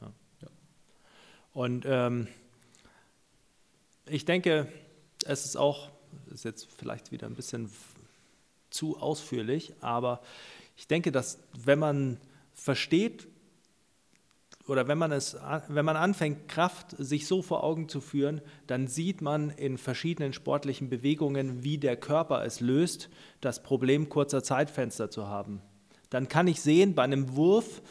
Ja. 0.00 0.12
Ja. 0.42 0.48
Und 1.54 1.84
ähm, 1.86 2.28
ich 4.06 4.24
denke, 4.24 4.68
es 5.24 5.44
ist 5.44 5.56
auch, 5.56 5.90
ist 6.32 6.44
jetzt 6.44 6.68
vielleicht 6.76 7.12
wieder 7.12 7.26
ein 7.26 7.34
bisschen 7.34 7.70
zu 8.68 8.98
ausführlich, 8.98 9.72
aber 9.80 10.20
ich 10.76 10.86
denke, 10.86 11.12
dass 11.12 11.38
wenn 11.64 11.78
man 11.78 12.18
versteht 12.54 13.26
oder 14.70 14.86
wenn 14.86 14.98
man 14.98 15.10
es, 15.10 15.36
wenn 15.66 15.84
man 15.84 15.96
anfängt, 15.96 16.46
Kraft 16.46 16.94
sich 16.96 17.26
so 17.26 17.42
vor 17.42 17.64
Augen 17.64 17.88
zu 17.88 18.00
führen, 18.00 18.40
dann 18.68 18.86
sieht 18.86 19.20
man 19.20 19.50
in 19.50 19.78
verschiedenen 19.78 20.32
sportlichen 20.32 20.88
Bewegungen, 20.88 21.64
wie 21.64 21.76
der 21.76 21.96
Körper 21.96 22.44
es 22.44 22.60
löst, 22.60 23.10
das 23.40 23.64
Problem 23.64 24.08
kurzer 24.08 24.44
Zeitfenster 24.44 25.10
zu 25.10 25.26
haben. 25.26 25.60
Dann 26.08 26.28
kann 26.28 26.46
ich 26.46 26.60
sehen 26.60 26.94
bei 26.94 27.02
einem 27.02 27.34
Wurf, 27.34 27.82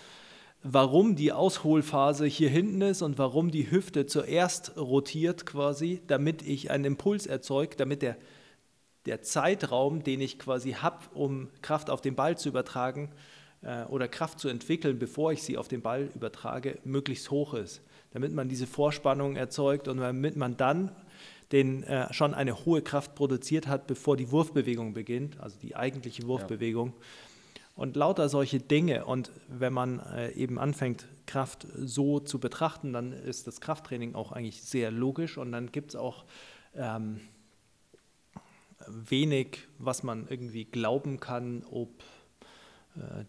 warum 0.64 1.18
die 1.18 1.34
Ausholphase 1.34 2.26
hier 2.28 2.50
hinten 2.50 2.82
ist 2.82 3.02
und 3.02 3.18
warum 3.18 3.52
die 3.52 3.70
Hüfte 3.70 4.06
zuerst 4.06 4.78
rotiert 4.78 5.46
quasi, 5.46 6.02
damit 6.08 6.44
ich 6.44 6.72
einen 6.72 6.86
Impuls 6.86 7.26
erzeuge, 7.26 7.76
damit 7.76 8.04
der 8.04 8.16
der 9.06 9.22
Zeitraum, 9.22 10.04
den 10.04 10.22
ich 10.22 10.38
quasi 10.38 10.74
habe, 10.74 11.00
um 11.14 11.50
Kraft 11.62 11.90
auf 11.90 12.02
den 12.02 12.16
Ball 12.16 12.38
zu 12.38 12.50
übertragen 12.50 13.12
oder 13.90 14.08
Kraft 14.08 14.40
zu 14.40 14.48
entwickeln, 14.48 15.00
bevor 15.00 15.34
ich 15.34 15.44
sie 15.44 15.58
auf 15.58 15.68
den 15.68 15.82
Ball 15.82 16.10
übertrage, 16.16 16.80
möglichst 16.86 17.30
hoch 17.30 17.54
ist. 17.54 17.82
Damit 18.12 18.34
man 18.34 18.48
diese 18.48 18.68
Vorspannung 18.68 19.36
erzeugt 19.36 19.88
und 19.88 19.98
damit 19.98 20.38
man 20.38 20.56
dann 20.56 20.92
den, 21.52 21.84
äh, 21.84 22.12
schon 22.14 22.34
eine 22.34 22.66
hohe 22.66 22.82
Kraft 22.82 23.16
produziert 23.16 23.68
hat, 23.68 23.88
bevor 23.88 24.18
die 24.18 24.32
Wurfbewegung 24.32 24.94
beginnt, 24.94 25.40
also 25.40 25.58
die 25.62 25.76
eigentliche 25.76 26.28
Wurfbewegung. 26.28 26.90
Ja. 26.90 26.94
Und 27.76 27.96
lauter 27.96 28.30
solche 28.30 28.60
Dinge. 28.60 29.06
Und 29.06 29.32
wenn 29.48 29.74
man 29.74 30.00
äh, 30.00 30.32
eben 30.34 30.60
anfängt, 30.60 31.08
Kraft 31.26 31.66
so 31.76 32.20
zu 32.20 32.40
betrachten, 32.40 32.94
dann 32.94 33.14
ist 33.14 33.48
das 33.48 33.62
Krafttraining 33.62 34.16
auch 34.16 34.32
eigentlich 34.32 34.62
sehr 34.62 34.92
logisch 34.92 35.38
und 35.38 35.52
dann 35.52 35.72
gibt 35.72 35.92
es 35.92 35.96
auch 35.96 36.26
ähm, 36.76 37.22
wenig, 38.88 39.68
was 39.78 40.04
man 40.04 40.28
irgendwie 40.28 40.66
glauben 40.66 41.20
kann, 41.20 41.64
ob 41.72 41.90
äh, 42.02 42.19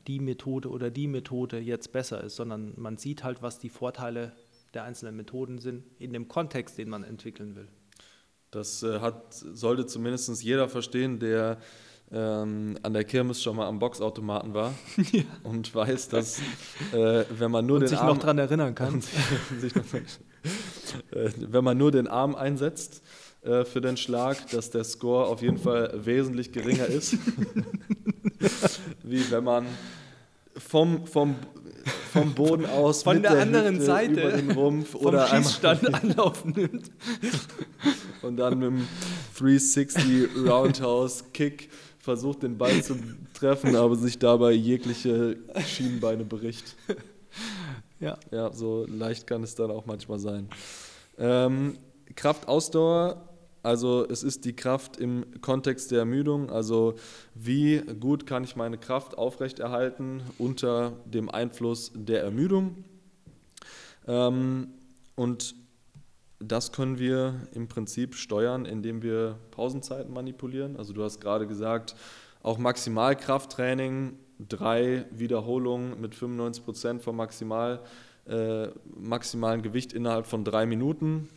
die 0.06 0.20
Methode 0.20 0.68
oder 0.68 0.90
die 0.90 1.06
Methode 1.06 1.58
jetzt 1.58 1.92
besser 1.92 2.22
ist, 2.24 2.36
sondern 2.36 2.74
man 2.76 2.96
sieht 2.96 3.24
halt, 3.24 3.42
was 3.42 3.58
die 3.58 3.68
Vorteile 3.68 4.32
der 4.74 4.84
einzelnen 4.84 5.16
Methoden 5.16 5.58
sind 5.58 5.84
in 5.98 6.12
dem 6.12 6.28
Kontext, 6.28 6.78
den 6.78 6.88
man 6.88 7.04
entwickeln 7.04 7.56
will. 7.56 7.68
Das 8.50 8.82
äh, 8.82 9.00
hat, 9.00 9.32
sollte 9.32 9.86
zumindest 9.86 10.42
jeder 10.42 10.68
verstehen, 10.68 11.18
der 11.18 11.58
ähm, 12.12 12.76
an 12.82 12.92
der 12.92 13.04
Kirmes 13.04 13.40
schon 13.42 13.56
mal 13.56 13.66
am 13.66 13.78
Boxautomaten 13.78 14.54
war 14.54 14.74
ja. 15.12 15.22
und 15.44 15.72
weiß, 15.72 16.08
dass 16.08 16.40
äh, 16.92 17.24
wenn 17.30 17.50
man 17.52 17.66
nur 17.66 17.76
und 17.76 17.82
den 17.82 17.88
sich 17.88 17.98
Arm 17.98 18.08
noch 18.08 18.18
daran 18.18 18.38
erinnern 18.38 18.74
kann, 18.74 19.00
sich, 19.60 19.74
noch, 19.74 19.84
äh, 19.94 21.30
wenn 21.38 21.62
man 21.62 21.78
nur 21.78 21.92
den 21.92 22.08
Arm 22.08 22.34
einsetzt, 22.34 23.02
äh, 23.42 23.64
für 23.64 23.80
den 23.80 23.96
Schlag, 23.96 24.50
dass 24.50 24.70
der 24.70 24.84
Score 24.84 25.26
auf 25.26 25.40
jeden 25.40 25.56
Fall 25.56 26.04
wesentlich 26.04 26.52
geringer 26.52 26.86
ist, 26.86 27.16
wie 29.02 29.30
wenn 29.30 29.44
man 29.44 29.66
vom, 30.56 31.06
vom, 31.06 31.36
vom 32.12 32.34
Boden 32.34 32.66
aus 32.66 33.02
von 33.02 33.22
der, 33.22 33.32
der, 33.32 33.42
anderen 33.42 33.76
Hüfte 33.76 33.86
Seite 33.86 34.20
über 34.20 34.32
den 34.32 34.50
Rumpf 34.52 34.90
vom 34.90 35.06
oder 35.06 35.26
Schießstand 35.28 35.94
Anlauf 36.02 36.44
nimmt 36.44 36.90
und 38.22 38.36
dann 38.36 38.58
mit 38.58 38.68
dem 38.68 38.88
360 39.38 40.28
Roundhouse 40.46 41.24
Kick 41.32 41.70
versucht 41.98 42.42
den 42.42 42.58
Ball 42.58 42.82
zu 42.82 42.96
treffen, 43.34 43.76
aber 43.76 43.94
sich 43.96 44.18
dabei 44.18 44.52
jegliche 44.52 45.36
Schienenbeine 45.66 46.24
bricht. 46.24 46.76
Ja. 48.00 48.18
Ja, 48.30 48.52
so 48.52 48.86
leicht 48.88 49.26
kann 49.26 49.42
es 49.42 49.54
dann 49.54 49.70
auch 49.70 49.84
manchmal 49.84 50.18
sein. 50.18 50.48
Ähm, 51.18 51.78
Kraftausdauer 52.16 53.29
also 53.62 54.06
es 54.08 54.22
ist 54.22 54.44
die 54.44 54.56
Kraft 54.56 54.96
im 54.96 55.24
Kontext 55.42 55.90
der 55.90 56.00
Ermüdung, 56.00 56.50
also 56.50 56.94
wie 57.34 57.78
gut 58.00 58.26
kann 58.26 58.42
ich 58.44 58.56
meine 58.56 58.78
Kraft 58.78 59.18
aufrechterhalten 59.18 60.22
unter 60.38 60.92
dem 61.04 61.28
Einfluss 61.28 61.92
der 61.94 62.22
Ermüdung. 62.22 62.84
Ähm, 64.06 64.68
und 65.14 65.54
das 66.38 66.72
können 66.72 66.98
wir 66.98 67.34
im 67.52 67.68
Prinzip 67.68 68.14
steuern, 68.14 68.64
indem 68.64 69.02
wir 69.02 69.36
Pausenzeiten 69.50 70.12
manipulieren. 70.12 70.76
Also 70.76 70.94
du 70.94 71.04
hast 71.04 71.20
gerade 71.20 71.46
gesagt, 71.46 71.94
auch 72.42 72.56
Maximalkrafttraining, 72.56 74.18
drei 74.48 75.04
Wiederholungen 75.10 76.00
mit 76.00 76.14
95 76.14 76.64
Prozent 76.64 77.02
vom 77.02 77.16
Maximal, 77.16 77.80
äh, 78.26 78.68
maximalen 78.96 79.60
Gewicht 79.60 79.92
innerhalb 79.92 80.26
von 80.26 80.44
drei 80.44 80.64
Minuten 80.64 81.28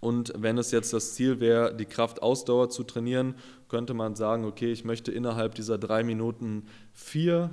und 0.00 0.32
wenn 0.36 0.58
es 0.58 0.70
jetzt 0.70 0.92
das 0.92 1.14
Ziel 1.14 1.40
wäre, 1.40 1.74
die 1.74 1.84
Kraftausdauer 1.84 2.70
zu 2.70 2.84
trainieren, 2.84 3.34
könnte 3.68 3.94
man 3.94 4.14
sagen, 4.14 4.44
okay, 4.44 4.70
ich 4.70 4.84
möchte 4.84 5.10
innerhalb 5.10 5.54
dieser 5.54 5.78
drei 5.78 6.04
Minuten 6.04 6.66
vier, 6.92 7.50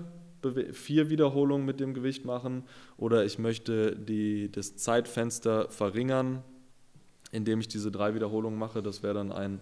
vier 0.71 1.09
Wiederholungen 1.09 1.65
mit 1.65 1.79
dem 1.79 1.93
Gewicht 1.93 2.23
machen 2.23 2.63
oder 2.97 3.25
ich 3.25 3.39
möchte 3.39 3.95
die, 3.95 4.51
das 4.51 4.75
Zeitfenster 4.75 5.69
verringern, 5.69 6.43
indem 7.31 7.59
ich 7.59 7.67
diese 7.67 7.91
drei 7.91 8.13
Wiederholungen 8.13 8.59
mache. 8.59 8.83
Das 8.83 9.01
wäre 9.01 9.15
dann 9.15 9.31
ein 9.31 9.59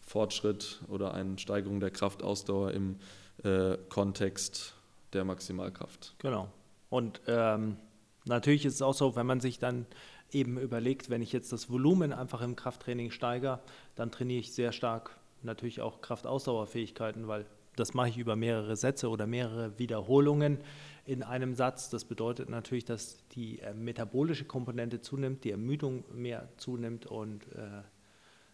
Fortschritt 0.00 0.80
oder 0.88 1.14
eine 1.14 1.38
Steigerung 1.38 1.80
der 1.80 1.90
Kraftausdauer 1.90 2.72
im 2.72 2.96
äh, 3.44 3.76
Kontext 3.90 4.74
der 5.12 5.24
Maximalkraft. 5.24 6.14
Genau. 6.18 6.48
Und 6.88 7.20
ähm, 7.26 7.76
natürlich 8.24 8.64
ist 8.64 8.74
es 8.74 8.82
auch 8.82 8.94
so, 8.94 9.16
wenn 9.16 9.26
man 9.26 9.40
sich 9.40 9.58
dann 9.58 9.86
eben 10.32 10.58
überlegt, 10.58 11.10
wenn 11.10 11.22
ich 11.22 11.32
jetzt 11.32 11.52
das 11.52 11.70
Volumen 11.70 12.12
einfach 12.12 12.40
im 12.42 12.56
Krafttraining 12.56 13.10
steigere, 13.10 13.60
dann 13.94 14.10
trainiere 14.10 14.40
ich 14.40 14.52
sehr 14.52 14.72
stark 14.72 15.18
natürlich 15.42 15.80
auch 15.80 16.00
Kraftausdauerfähigkeiten, 16.00 17.28
weil 17.28 17.46
das 17.76 17.94
mache 17.94 18.10
ich 18.10 18.18
über 18.18 18.36
mehrere 18.36 18.76
Sätze 18.76 19.08
oder 19.08 19.26
mehrere 19.26 19.78
Wiederholungen 19.78 20.58
in 21.06 21.22
einem 21.22 21.54
Satz. 21.54 21.88
Das 21.90 22.04
bedeutet 22.04 22.48
natürlich, 22.48 22.84
dass 22.84 23.26
die 23.28 23.60
äh, 23.60 23.72
metabolische 23.72 24.44
Komponente 24.44 25.00
zunimmt, 25.00 25.44
die 25.44 25.50
Ermüdung 25.50 26.04
mehr 26.12 26.48
zunimmt 26.58 27.06
und 27.06 27.46
äh, 27.52 27.82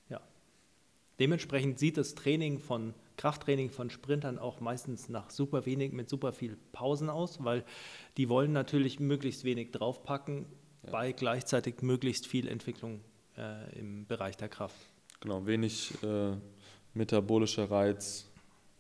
ja. 0.09 0.21
Dementsprechend 1.19 1.79
sieht 1.79 1.97
das 1.97 2.15
Training 2.15 2.59
von 2.61 2.95
Krafttraining 3.17 3.71
von 3.71 3.91
Sprintern 3.91 4.39
auch 4.39 4.61
meistens 4.61 5.09
nach 5.09 5.31
super 5.31 5.67
wenig 5.67 5.93
mit 5.93 6.09
super 6.09 6.33
viel 6.33 6.57
Pausen 6.71 7.11
aus, 7.11 7.43
weil 7.43 7.65
die 8.17 8.29
wollen 8.29 8.53
natürlich 8.53 9.01
möglichst 9.01 9.43
wenig 9.43 9.73
draufpacken, 9.73 10.47
ja. 10.89 10.93
bei 10.93 11.13
gleichzeitig 11.13 11.83
möglichst 11.83 12.27
viel 12.27 12.49
Entwicklung 12.49 13.01
äh, 13.37 13.79
im 13.79 14.07
Bereich 14.07 14.37
der 14.37 14.49
Kraft. 14.49 14.77
Genau, 15.21 15.47
wenig 15.47 15.93
äh, 16.03 16.37
metabolischer 16.95 17.71
Reiz, 17.71 18.29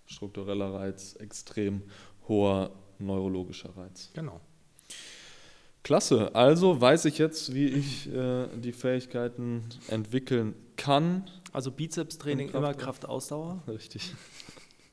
struktureller 0.06 0.74
Reiz, 0.74 1.14
extrem 1.14 1.82
hoher 2.28 2.70
neurologischer 2.98 3.76
Reiz. 3.76 4.10
Genau. 4.14 4.40
Klasse, 5.82 6.34
also 6.34 6.80
weiß 6.80 7.06
ich 7.06 7.18
jetzt, 7.18 7.54
wie 7.54 7.66
ich 7.66 8.12
äh, 8.12 8.48
die 8.56 8.72
Fähigkeiten 8.72 9.64
entwickeln 9.88 10.54
kann. 10.76 11.30
Also 11.52 11.70
Bizepstraining 11.70 12.50
immer 12.50 12.74
Kraftausdauer. 12.74 13.62
Richtig. 13.66 14.14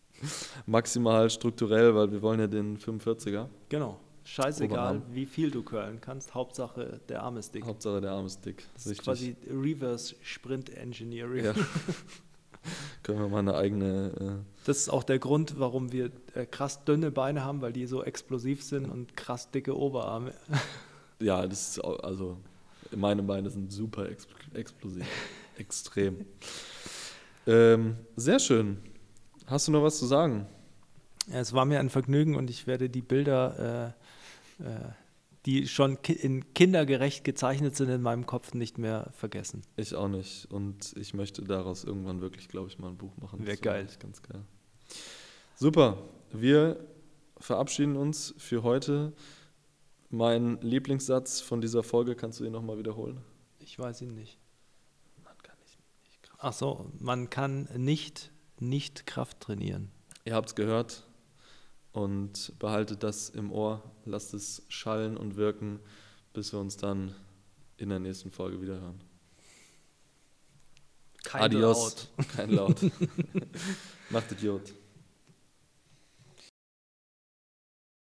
Maximal 0.65 1.29
strukturell, 1.29 1.93
weil 1.95 2.11
wir 2.11 2.21
wollen 2.21 2.39
ja 2.39 2.47
den 2.47 2.77
45er. 2.77 3.49
Genau. 3.67 3.99
Scheißegal, 4.25 4.97
Oberarm. 4.97 5.15
wie 5.15 5.27
viel 5.27 5.51
du 5.51 5.61
curlen 5.61 6.01
kannst. 6.01 6.33
Hauptsache 6.33 6.99
der 7.07 7.21
Arm 7.21 7.37
ist 7.37 7.53
dick. 7.53 7.63
Hauptsache 7.63 8.01
der 8.01 8.11
Arm 8.11 8.25
ist 8.25 8.43
dick. 8.43 8.65
Das, 8.73 8.87
ist 8.87 9.01
quasi 9.01 9.35
Reverse 9.47 10.15
Sprint 10.23 10.75
Engineering. 10.75 11.45
Ja. 11.45 11.53
Können 13.03 13.19
wir 13.19 13.27
mal 13.29 13.39
eine 13.39 13.55
eigene. 13.55 14.43
Äh 14.43 14.65
das 14.65 14.77
ist 14.77 14.89
auch 14.89 15.03
der 15.03 15.19
Grund, 15.19 15.59
warum 15.59 15.91
wir 15.91 16.09
äh, 16.33 16.47
krass 16.47 16.83
dünne 16.85 17.11
Beine 17.11 17.45
haben, 17.45 17.61
weil 17.61 17.71
die 17.71 17.85
so 17.85 18.03
explosiv 18.03 18.63
sind 18.63 18.89
und 18.89 19.15
krass 19.15 19.51
dicke 19.51 19.77
Oberarme. 19.77 20.33
ja, 21.19 21.45
das 21.45 21.69
ist 21.69 21.83
auch, 21.83 21.99
also 21.99 22.39
meine 22.95 23.21
Beine 23.21 23.51
sind 23.51 23.71
super 23.71 24.09
ex 24.09 24.27
explosiv. 24.55 25.05
Extrem. 25.57 26.25
ähm, 27.47 27.95
sehr 28.17 28.39
schön. 28.39 28.77
Hast 29.45 29.67
du 29.67 29.71
noch 29.71 29.83
was 29.83 29.99
zu 29.99 30.05
sagen? 30.05 30.47
Ja, 31.27 31.39
es 31.39 31.53
war 31.53 31.65
mir 31.65 31.79
ein 31.79 31.89
Vergnügen 31.89 32.35
und 32.35 32.49
ich 32.49 32.67
werde 32.67 32.89
die 32.89 33.01
Bilder, 33.01 33.93
äh, 33.95 34.05
die 35.45 35.67
schon 35.67 36.01
ki 36.01 36.13
in 36.13 36.53
kindergerecht 36.53 37.23
gezeichnet 37.23 37.75
sind, 37.75 37.89
in 37.89 38.01
meinem 38.01 38.25
Kopf 38.25 38.53
nicht 38.53 38.77
mehr 38.77 39.11
vergessen. 39.13 39.61
Ich 39.75 39.93
auch 39.95 40.07
nicht. 40.07 40.51
Und 40.51 40.93
ich 40.97 41.13
möchte 41.13 41.43
daraus 41.43 41.83
irgendwann 41.83 42.21
wirklich, 42.21 42.47
glaube 42.47 42.67
ich, 42.67 42.79
mal 42.79 42.89
ein 42.89 42.97
Buch 42.97 43.15
machen. 43.17 43.45
Wäre 43.45 43.57
geil. 43.57 43.87
Ganz 43.99 44.23
geil. 44.23 44.43
Super. 45.55 45.97
Wir 46.31 46.85
verabschieden 47.37 47.95
uns 47.95 48.33
für 48.37 48.63
heute. 48.63 49.13
Mein 50.09 50.59
Lieblingssatz 50.61 51.41
von 51.41 51.61
dieser 51.61 51.83
Folge, 51.83 52.15
kannst 52.15 52.39
du 52.39 52.45
ihn 52.45 52.51
nochmal 52.51 52.77
wiederholen? 52.77 53.21
Ich 53.59 53.77
weiß 53.77 54.01
ihn 54.01 54.15
nicht. 54.15 54.39
Man 55.23 55.37
kann 55.41 55.57
nicht, 55.59 55.79
nicht 56.03 56.23
Kraft 56.23 56.39
Ach 56.41 56.53
so, 56.53 56.91
man 56.99 57.29
kann 57.29 57.67
nicht, 57.75 58.31
nicht 58.59 59.05
Kraft 59.05 59.39
trainieren. 59.41 59.91
Ihr 60.23 60.35
habt 60.35 60.49
es 60.49 60.55
gehört 60.55 61.07
und 61.91 62.53
behaltet 62.59 63.03
das 63.03 63.29
im 63.29 63.51
Ohr, 63.51 63.83
lasst 64.05 64.33
es 64.33 64.63
schallen 64.69 65.17
und 65.17 65.35
wirken, 65.35 65.79
bis 66.33 66.53
wir 66.53 66.59
uns 66.59 66.77
dann 66.77 67.15
in 67.77 67.89
der 67.89 67.99
nächsten 67.99 68.31
Folge 68.31 68.61
wieder 68.61 68.79
hören. 68.79 69.01
Kein 71.23 71.41
Adios. 71.41 72.09
Laut. 72.17 72.27
Kein 72.35 72.51
Laut. 72.51 72.79
Macht 74.09 74.31
Idiot. 74.31 74.73